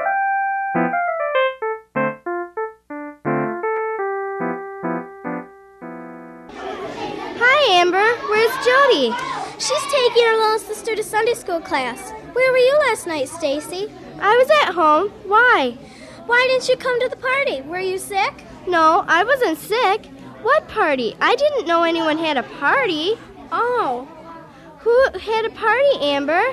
Hi, 7.39 7.73
Amber. 7.75 8.17
Where's 8.29 8.51
Jody? 8.67 9.15
She's 9.61 9.93
taking 9.93 10.25
her 10.25 10.37
little 10.39 10.59
sister 10.59 10.97
to 10.97 11.05
Sunday 11.05 11.35
school 11.35 11.61
class. 11.61 12.11
Where 12.33 12.51
were 12.51 12.59
you 12.59 12.77
last 12.89 13.07
night, 13.07 13.29
Stacy? 13.29 13.89
I 14.21 14.37
was 14.37 14.51
at 14.65 14.75
home. 14.75 15.11
Why? 15.25 15.79
Why 16.27 16.45
didn't 16.49 16.69
you 16.69 16.77
come 16.77 17.01
to 17.01 17.09
the 17.09 17.17
party? 17.17 17.61
Were 17.61 17.79
you 17.79 17.99
sick? 17.99 18.43
No, 18.67 19.05
I 19.07 19.23
wasn't 19.23 19.59
sick. 19.59 20.07
What 20.43 20.67
party? 20.67 21.15
I 21.21 21.37
didn't 21.37 21.69
know 21.69 21.85
anyone 21.85 22.19
had 22.19 22.37
a 22.37 22.43
party. 22.43 23.17
Oh, 23.53 24.09
Who 24.87 25.19
had 25.19 25.45
a 25.45 25.51
party, 25.51 25.99
Amber? 26.01 26.45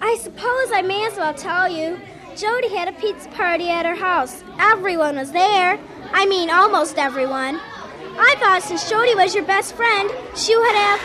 I 0.00 0.16
suppose 0.20 0.70
I 0.72 0.80
may 0.86 1.06
as 1.06 1.16
well 1.16 1.34
tell 1.34 1.68
you. 1.68 1.98
Jody 2.36 2.68
had 2.68 2.86
a 2.86 2.92
pizza 2.92 3.28
party 3.30 3.68
at 3.68 3.84
her 3.84 3.96
house. 3.96 4.44
Everyone 4.60 5.16
was 5.16 5.32
there. 5.32 5.76
I 6.12 6.24
mean, 6.26 6.50
almost 6.50 6.98
everyone. 6.98 7.58
I 8.16 8.36
thought 8.38 8.62
since 8.62 8.88
Jody 8.88 9.16
was 9.16 9.34
your 9.34 9.42
best 9.44 9.74
friend, 9.74 10.08
she 10.36 10.56
would 10.56 10.76
have. 10.76 11.00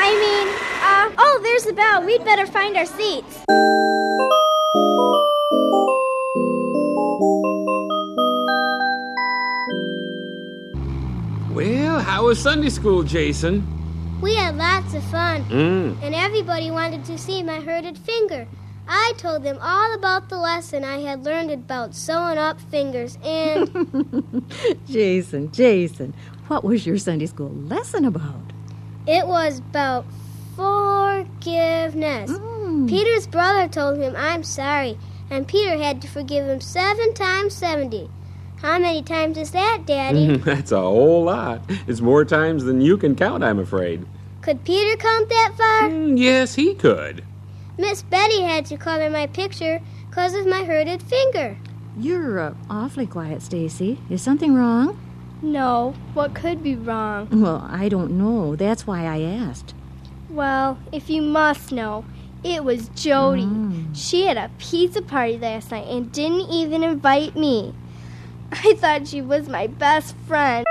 I 0.00 0.10
mean, 0.18 0.48
uh, 0.82 1.14
oh, 1.18 1.40
there's 1.44 1.62
the 1.62 1.72
bell. 1.72 2.04
We'd 2.04 2.24
better 2.24 2.46
find 2.46 2.76
our 2.76 2.84
seats. 2.84 3.44
Well, 11.54 12.00
how 12.00 12.26
was 12.26 12.40
Sunday 12.40 12.70
school, 12.70 13.04
Jason? 13.04 13.73
We 14.24 14.34
had 14.36 14.56
lots 14.56 14.94
of 14.94 15.04
fun, 15.04 15.44
Mm. 15.50 15.96
and 16.02 16.14
everybody 16.14 16.70
wanted 16.70 17.04
to 17.10 17.18
see 17.18 17.42
my 17.42 17.60
hurted 17.60 17.98
finger. 17.98 18.46
I 18.88 19.12
told 19.18 19.42
them 19.42 19.58
all 19.60 19.94
about 19.94 20.30
the 20.30 20.38
lesson 20.38 20.82
I 20.82 20.98
had 21.00 21.24
learned 21.24 21.50
about 21.50 21.94
sewing 21.94 22.38
up 22.38 22.58
fingers, 22.70 23.18
and 23.22 23.68
Jason, 24.88 25.52
Jason, 25.52 26.14
what 26.48 26.64
was 26.64 26.86
your 26.86 26.96
Sunday 26.96 27.26
school 27.26 27.50
lesson 27.74 28.06
about? 28.06 28.52
it 29.06 29.26
was 29.26 29.58
about 29.58 30.06
forgiveness. 30.56 32.30
Mm. 32.30 32.88
Peter's 32.88 33.26
brother 33.26 33.68
told 33.68 33.98
him, 33.98 34.14
I'm 34.16 34.42
sorry, 34.42 34.96
and 35.30 35.46
Peter 35.46 35.76
had 35.76 36.00
to 36.00 36.08
forgive 36.08 36.46
him 36.46 36.62
seven 36.62 37.12
times 37.12 37.52
seventy. 37.52 38.08
How 38.62 38.78
many 38.78 39.02
times 39.02 39.36
is 39.36 39.50
that, 39.50 39.82
Daddy? 39.84 40.36
That's 40.50 40.72
a 40.72 40.80
whole 40.80 41.24
lot. 41.24 41.60
It's 41.86 42.00
more 42.00 42.24
times 42.24 42.64
than 42.64 42.80
you 42.80 42.96
can 42.96 43.14
count, 43.14 43.44
I'm 43.44 43.58
afraid. 43.58 44.06
Could 44.44 44.62
Peter 44.62 44.94
count 44.98 45.30
that 45.30 45.54
far? 45.56 45.88
Mm, 45.88 46.18
yes, 46.18 46.54
he 46.54 46.74
could. 46.74 47.24
Miss 47.78 48.02
Betty 48.02 48.42
had 48.42 48.66
to 48.66 48.76
color 48.76 49.08
my 49.08 49.26
picture 49.26 49.80
because 50.10 50.34
of 50.34 50.46
my 50.46 50.64
hurted 50.64 51.02
finger. 51.02 51.56
You're 51.98 52.38
uh, 52.38 52.54
awfully 52.68 53.06
quiet, 53.06 53.40
Stacy. 53.40 53.98
Is 54.10 54.20
something 54.20 54.54
wrong? 54.54 55.00
No. 55.40 55.94
What 56.12 56.34
could 56.34 56.62
be 56.62 56.76
wrong? 56.76 57.28
Well, 57.40 57.66
I 57.70 57.88
don't 57.88 58.18
know. 58.18 58.54
That's 58.54 58.86
why 58.86 59.06
I 59.06 59.22
asked. 59.22 59.72
Well, 60.28 60.78
if 60.92 61.08
you 61.08 61.22
must 61.22 61.72
know, 61.72 62.04
It 62.42 62.64
was 62.64 62.90
Jody. 62.90 63.48
She 63.94 64.26
had 64.26 64.36
a 64.36 64.50
pizza 64.58 65.00
party 65.00 65.38
last 65.38 65.70
night 65.70 65.86
and 65.88 66.12
didn't 66.12 66.50
even 66.50 66.84
invite 66.84 67.34
me. 67.34 67.72
I 68.52 68.74
thought 68.76 69.08
she 69.08 69.22
was 69.22 69.48
my 69.48 69.68
best 69.68 70.14
friend. 70.28 70.63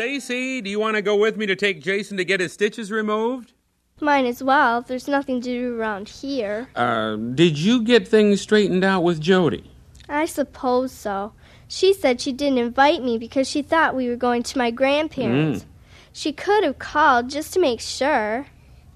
Stacy, 0.00 0.62
do 0.62 0.70
you 0.70 0.80
want 0.80 0.96
to 0.96 1.02
go 1.02 1.14
with 1.14 1.36
me 1.36 1.44
to 1.44 1.54
take 1.54 1.82
Jason 1.82 2.16
to 2.16 2.24
get 2.24 2.40
his 2.40 2.54
stitches 2.54 2.90
removed? 2.90 3.52
Mine 4.00 4.24
as 4.24 4.42
well, 4.42 4.78
if 4.78 4.86
there's 4.86 5.06
nothing 5.06 5.42
to 5.42 5.48
do 5.50 5.78
around 5.78 6.08
here. 6.08 6.70
Uh, 6.74 7.16
did 7.16 7.58
you 7.58 7.82
get 7.82 8.08
things 8.08 8.40
straightened 8.40 8.82
out 8.82 9.02
with 9.02 9.20
Jody? 9.20 9.70
I 10.08 10.24
suppose 10.24 10.90
so. 10.90 11.34
She 11.68 11.92
said 11.92 12.18
she 12.18 12.32
didn't 12.32 12.56
invite 12.56 13.02
me 13.02 13.18
because 13.18 13.46
she 13.46 13.60
thought 13.60 13.94
we 13.94 14.08
were 14.08 14.16
going 14.16 14.42
to 14.44 14.56
my 14.56 14.70
grandparents. 14.70 15.64
Mm. 15.64 15.66
She 16.14 16.32
could 16.32 16.64
have 16.64 16.78
called 16.78 17.28
just 17.28 17.52
to 17.52 17.60
make 17.60 17.82
sure. 17.82 18.46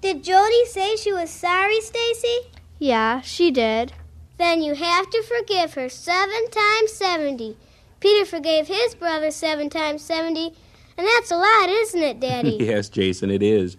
Did 0.01 0.23
Jody 0.23 0.65
say 0.65 0.95
she 0.95 1.13
was 1.13 1.29
sorry, 1.29 1.81
Stacy? 1.81 2.49
Yeah, 2.79 3.21
she 3.21 3.51
did. 3.51 3.93
Then 4.39 4.63
you 4.63 4.73
have 4.73 5.11
to 5.11 5.21
forgive 5.21 5.75
her 5.75 5.87
seven 5.87 6.49
times 6.49 6.93
seventy. 6.93 7.57
Peter 7.99 8.25
forgave 8.25 8.65
his 8.67 8.95
brother 8.95 9.29
seven 9.29 9.69
times 9.69 10.01
seventy, 10.01 10.55
and 10.97 11.07
that's 11.07 11.31
a 11.31 11.37
lot, 11.37 11.69
isn't 11.69 12.01
it, 12.01 12.19
Daddy? 12.21 12.57
yes, 12.59 12.89
Jason, 12.89 13.29
it 13.31 13.43
is. 13.43 13.77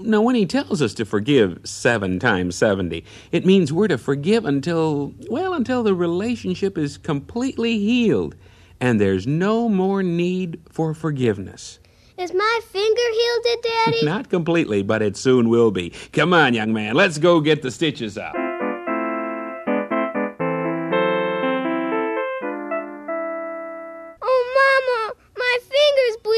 Now, 0.00 0.20
when 0.20 0.34
he 0.34 0.44
tells 0.44 0.82
us 0.82 0.92
to 0.94 1.06
forgive 1.06 1.60
seven 1.64 2.18
times 2.18 2.56
70, 2.56 3.04
it 3.32 3.46
means 3.46 3.72
we're 3.72 3.88
to 3.88 3.96
forgive 3.96 4.44
until, 4.44 5.14
well, 5.30 5.54
until 5.54 5.82
the 5.82 5.94
relationship 5.94 6.76
is 6.76 6.98
completely 6.98 7.78
healed 7.78 8.34
and 8.80 9.00
there's 9.00 9.26
no 9.26 9.68
more 9.68 10.02
need 10.02 10.60
for 10.70 10.94
forgiveness. 10.94 11.78
Is 12.18 12.32
my 12.34 12.60
finger 12.64 13.00
healed, 13.12 13.42
it, 13.44 13.62
Daddy? 13.62 13.98
Not 14.04 14.28
completely, 14.28 14.82
but 14.82 15.02
it 15.02 15.16
soon 15.16 15.48
will 15.48 15.70
be. 15.70 15.90
Come 16.12 16.34
on, 16.34 16.52
young 16.52 16.72
man, 16.72 16.94
let's 16.94 17.18
go 17.18 17.40
get 17.40 17.62
the 17.62 17.70
stitches 17.70 18.18
out. 18.18 18.34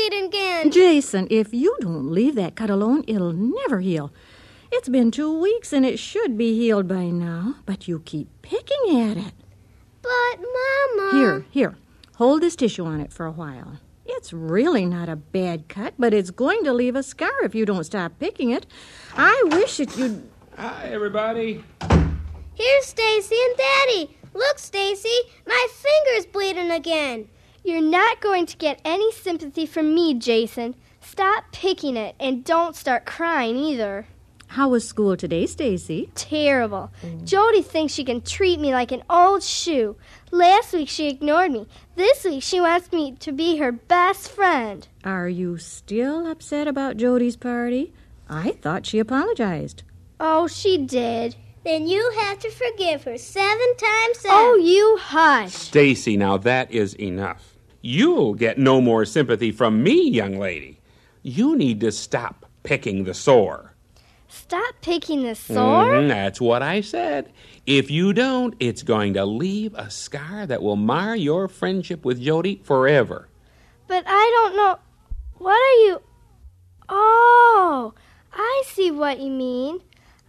Bleeding 0.00 0.26
again. 0.26 0.70
Jason, 0.70 1.26
if 1.30 1.52
you 1.52 1.76
don't 1.80 2.10
leave 2.10 2.34
that 2.34 2.54
cut 2.56 2.70
alone, 2.70 3.04
it'll 3.06 3.32
never 3.32 3.80
heal. 3.80 4.12
It's 4.72 4.88
been 4.88 5.10
two 5.10 5.40
weeks 5.40 5.72
and 5.72 5.84
it 5.84 5.98
should 5.98 6.38
be 6.38 6.56
healed 6.56 6.88
by 6.88 7.06
now, 7.06 7.56
but 7.66 7.88
you 7.88 8.00
keep 8.00 8.28
picking 8.42 9.00
at 9.00 9.16
it. 9.16 9.34
But, 10.02 10.38
Mama. 10.38 11.10
Here, 11.12 11.46
here. 11.50 11.76
Hold 12.16 12.42
this 12.42 12.56
tissue 12.56 12.84
on 12.84 13.00
it 13.00 13.12
for 13.12 13.26
a 13.26 13.32
while. 13.32 13.78
It's 14.06 14.32
really 14.32 14.86
not 14.86 15.08
a 15.08 15.16
bad 15.16 15.68
cut, 15.68 15.94
but 15.98 16.14
it's 16.14 16.30
going 16.30 16.64
to 16.64 16.72
leave 16.72 16.96
a 16.96 17.02
scar 17.02 17.44
if 17.44 17.54
you 17.54 17.64
don't 17.64 17.84
stop 17.84 18.18
picking 18.18 18.50
it. 18.50 18.66
I 19.16 19.42
wish 19.52 19.78
that 19.78 19.96
you'd. 19.96 20.28
Hi, 20.56 20.88
everybody. 20.90 21.64
Here's 22.54 22.86
Stacy 22.86 23.36
and 23.48 23.56
Daddy. 23.56 24.16
Look, 24.34 24.58
Stacy, 24.58 25.08
my 25.46 25.66
finger's 25.70 26.26
bleeding 26.26 26.70
again. 26.70 27.28
You're 27.64 27.82
not 27.82 28.20
going 28.20 28.46
to 28.46 28.56
get 28.56 28.80
any 28.84 29.12
sympathy 29.12 29.66
from 29.66 29.94
me, 29.94 30.14
Jason. 30.14 30.74
Stop 31.00 31.44
picking 31.52 31.96
it 31.96 32.14
and 32.18 32.44
don't 32.44 32.76
start 32.76 33.04
crying 33.04 33.56
either. 33.56 34.06
How 34.48 34.70
was 34.70 34.86
school 34.86 35.16
today, 35.16 35.46
Stacy? 35.46 36.10
Terrible. 36.16 36.90
Mm. 37.02 37.24
Jody 37.24 37.62
thinks 37.62 37.92
she 37.92 38.02
can 38.02 38.20
treat 38.20 38.58
me 38.58 38.72
like 38.72 38.90
an 38.90 39.04
old 39.08 39.44
shoe. 39.44 39.96
Last 40.32 40.72
week 40.72 40.88
she 40.88 41.08
ignored 41.08 41.52
me. 41.52 41.68
This 41.94 42.24
week 42.24 42.42
she 42.42 42.60
wants 42.60 42.90
me 42.90 43.12
to 43.20 43.30
be 43.30 43.58
her 43.58 43.70
best 43.70 44.28
friend. 44.28 44.88
Are 45.04 45.28
you 45.28 45.56
still 45.58 46.26
upset 46.26 46.66
about 46.66 46.96
Jody's 46.96 47.36
party? 47.36 47.92
I 48.28 48.50
thought 48.50 48.86
she 48.86 48.98
apologized. 48.98 49.84
Oh, 50.18 50.48
she 50.48 50.78
did. 50.78 51.36
Then 51.64 51.86
you 51.86 52.10
have 52.18 52.38
to 52.40 52.50
forgive 52.50 53.04
her 53.04 53.18
seven 53.18 53.76
times 53.76 54.18
seven. 54.18 54.36
Oh, 54.36 54.56
you 54.56 54.98
hush. 55.00 55.52
Stacy, 55.52 56.16
now 56.16 56.38
that 56.38 56.72
is 56.72 56.94
enough. 56.94 57.49
You'll 57.82 58.34
get 58.34 58.58
no 58.58 58.80
more 58.80 59.04
sympathy 59.04 59.52
from 59.52 59.82
me, 59.82 60.08
young 60.10 60.38
lady. 60.38 60.80
You 61.22 61.56
need 61.56 61.80
to 61.80 61.92
stop 61.92 62.46
picking 62.62 63.04
the 63.04 63.14
sore. 63.14 63.74
Stop 64.28 64.76
picking 64.80 65.22
the 65.22 65.34
sore? 65.34 65.84
Mhm, 65.84 66.08
that's 66.08 66.40
what 66.40 66.62
I 66.62 66.82
said. 66.82 67.32
If 67.66 67.90
you 67.90 68.12
don't, 68.12 68.54
it's 68.60 68.82
going 68.82 69.14
to 69.14 69.24
leave 69.24 69.74
a 69.74 69.90
scar 69.90 70.46
that 70.46 70.62
will 70.62 70.76
mar 70.76 71.16
your 71.16 71.48
friendship 71.48 72.04
with 72.04 72.20
Jody 72.20 72.60
forever. 72.62 73.28
But 73.88 74.04
I 74.06 74.30
don't 74.36 74.56
know. 74.56 74.78
What 75.38 75.54
are 75.54 75.86
you. 75.86 76.02
Oh, 76.88 77.94
I 78.32 78.62
see 78.66 78.90
what 78.90 79.20
you 79.20 79.30
mean. 79.30 79.80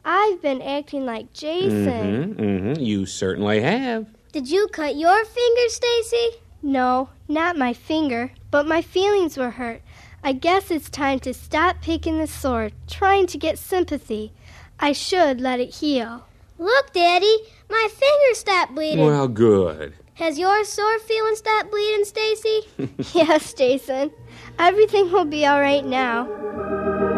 I've 0.04 0.42
been 0.42 0.62
acting 0.62 1.06
like 1.06 1.34
Jason. 1.34 2.34
hmm 2.38 2.74
hmm 2.74 2.82
You 2.82 3.06
certainly 3.06 3.62
have. 3.62 4.08
Did 4.32 4.50
you 4.50 4.68
cut 4.70 4.96
your 4.96 5.26
finger, 5.26 5.70
Stacy? 5.70 6.40
No, 6.62 7.10
not 7.28 7.58
my 7.58 7.74
finger, 7.74 8.32
but 8.52 8.68
my 8.68 8.82
feelings 8.82 9.38
were 9.38 9.52
hurt. 9.52 9.82
I 10.24 10.34
guess 10.34 10.70
it's 10.70 10.90
time 10.90 11.20
to 11.22 11.34
stop 11.34 11.82
picking 11.82 12.20
the 12.20 12.28
sore, 12.28 12.70
trying 12.88 13.26
to 13.28 13.38
get 13.38 13.58
sympathy. 13.58 14.34
I 14.80 14.92
should 14.92 15.42
let 15.42 15.60
it 15.60 15.76
heal. 15.76 16.26
Look, 16.60 16.94
Daddy, 16.94 17.38
my 17.70 17.88
finger 17.90 18.36
stopped 18.36 18.76
bleeding. 18.76 19.04
Well, 19.04 19.28
good. 19.28 19.96
Has 20.16 20.38
your 20.38 20.64
sore 20.64 21.00
feeling 21.00 21.36
stopped 21.36 21.72
bleeding, 21.72 22.06
Stacy? 22.06 22.62
yes, 23.18 23.54
Jason. 23.54 24.12
Everything 24.60 25.12
will 25.12 25.26
be 25.26 25.48
all 25.48 25.60
right 25.60 25.86
now. 25.86 27.11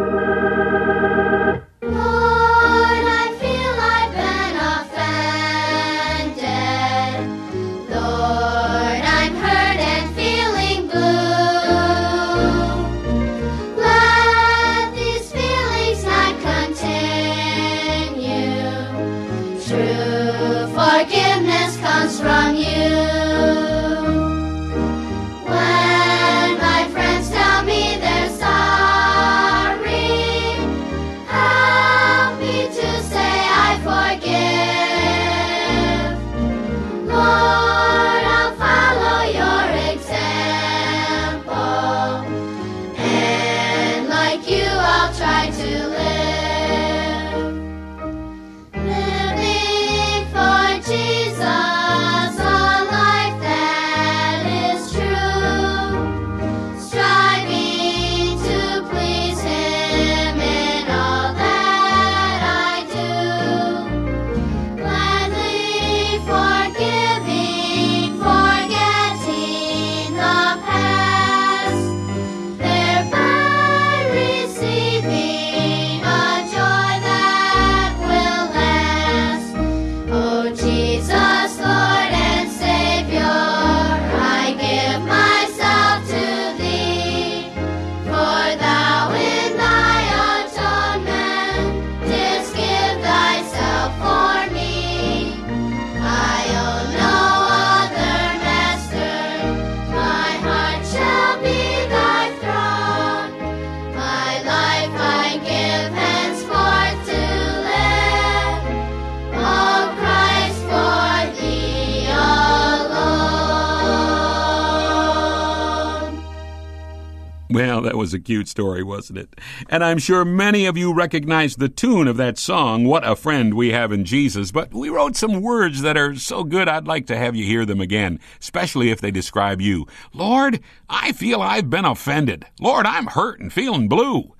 Cute 118.24 118.48
story, 118.48 118.84
wasn't 118.84 119.20
it? 119.20 119.40
And 119.70 119.84
I'm 119.84 119.98
sure 119.98 120.26
many 120.26 120.66
of 120.66 120.78
you 120.78 120.94
recognize 120.94 121.56
the 121.56 121.70
tune 121.70 122.08
of 122.08 122.18
that 122.18 122.38
song, 122.38 122.86
What 122.86 123.08
a 123.08 123.16
Friend 123.16 123.54
We 123.54 123.72
Have 123.72 123.92
in 123.92 124.06
Jesus. 124.06 124.52
But 124.52 124.74
we 124.74 124.90
wrote 124.90 125.16
some 125.16 125.42
words 125.42 125.82
that 125.82 125.98
are 125.98 126.16
so 126.16 126.44
good 126.44 126.68
I'd 126.68 126.88
like 126.88 127.08
to 127.08 127.18
have 127.18 127.36
you 127.36 127.46
hear 127.46 127.66
them 127.66 127.82
again, 127.82 128.20
especially 128.40 128.90
if 128.90 129.02
they 129.02 129.12
describe 129.12 129.62
you. 129.62 129.88
Lord, 130.14 130.60
I 130.90 131.12
feel 131.12 131.42
I've 131.42 131.70
been 131.70 131.86
offended. 131.86 132.46
Lord, 132.60 132.86
I'm 132.86 133.08
hurt 133.08 133.40
and 133.40 133.52
feeling 133.52 133.88
blue. 133.88 134.34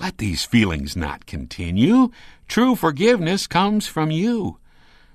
Let 0.00 0.18
these 0.18 0.44
feelings 0.44 0.96
not 0.96 1.26
continue. 1.26 2.10
True 2.46 2.76
forgiveness 2.76 3.46
comes 3.46 3.86
from 3.86 4.10
you. 4.10 4.58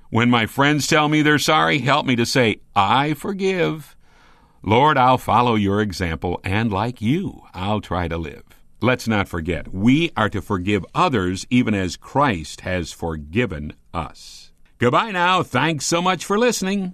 When 0.09 0.29
my 0.29 0.45
friends 0.45 0.85
tell 0.85 1.09
me 1.09 1.21
they're 1.21 1.39
sorry, 1.39 1.79
help 1.79 2.05
me 2.05 2.15
to 2.17 2.25
say, 2.25 2.59
I 2.75 3.13
forgive. 3.15 3.95
Lord, 4.65 4.97
I'll 4.97 5.17
follow 5.17 5.55
your 5.55 5.81
example, 5.81 6.39
and 6.45 6.71
like 6.71 7.01
you, 7.01 7.41
I'll 7.53 7.81
try 7.81 8.07
to 8.07 8.17
live. 8.17 8.43
Let's 8.79 9.09
not 9.09 9.27
forget, 9.27 9.73
we 9.73 10.11
are 10.15 10.29
to 10.29 10.41
forgive 10.41 10.85
others 10.95 11.45
even 11.49 11.73
as 11.73 11.97
Christ 11.97 12.61
has 12.61 12.93
forgiven 12.93 13.73
us. 13.93 14.53
Goodbye 14.77 15.11
now. 15.11 15.43
Thanks 15.43 15.85
so 15.85 16.01
much 16.01 16.23
for 16.23 16.39
listening. 16.39 16.93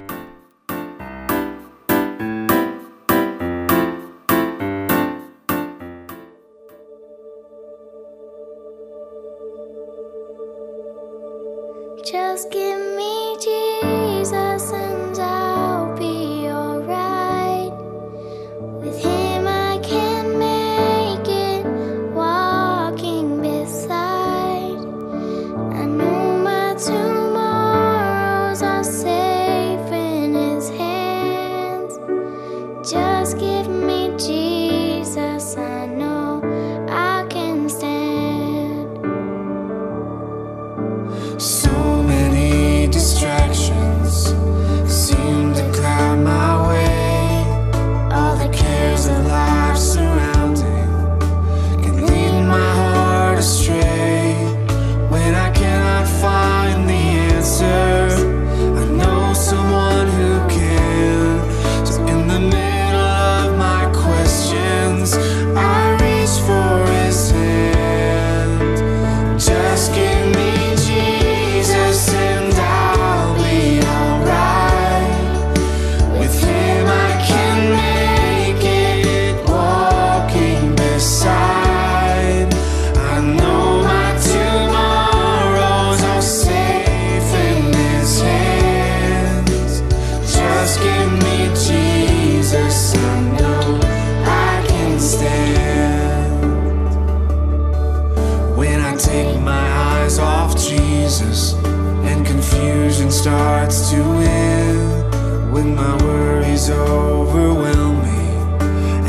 Starts 103.21 103.91
to 103.91 103.97
win, 103.97 105.51
when 105.51 105.75
my 105.75 105.95
worries 106.03 106.71
overwhelm 106.71 108.01
me 108.01 108.23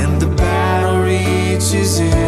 and 0.02 0.20
the 0.20 0.26
battle 0.36 1.00
reaches 1.00 1.98
in 1.98 2.21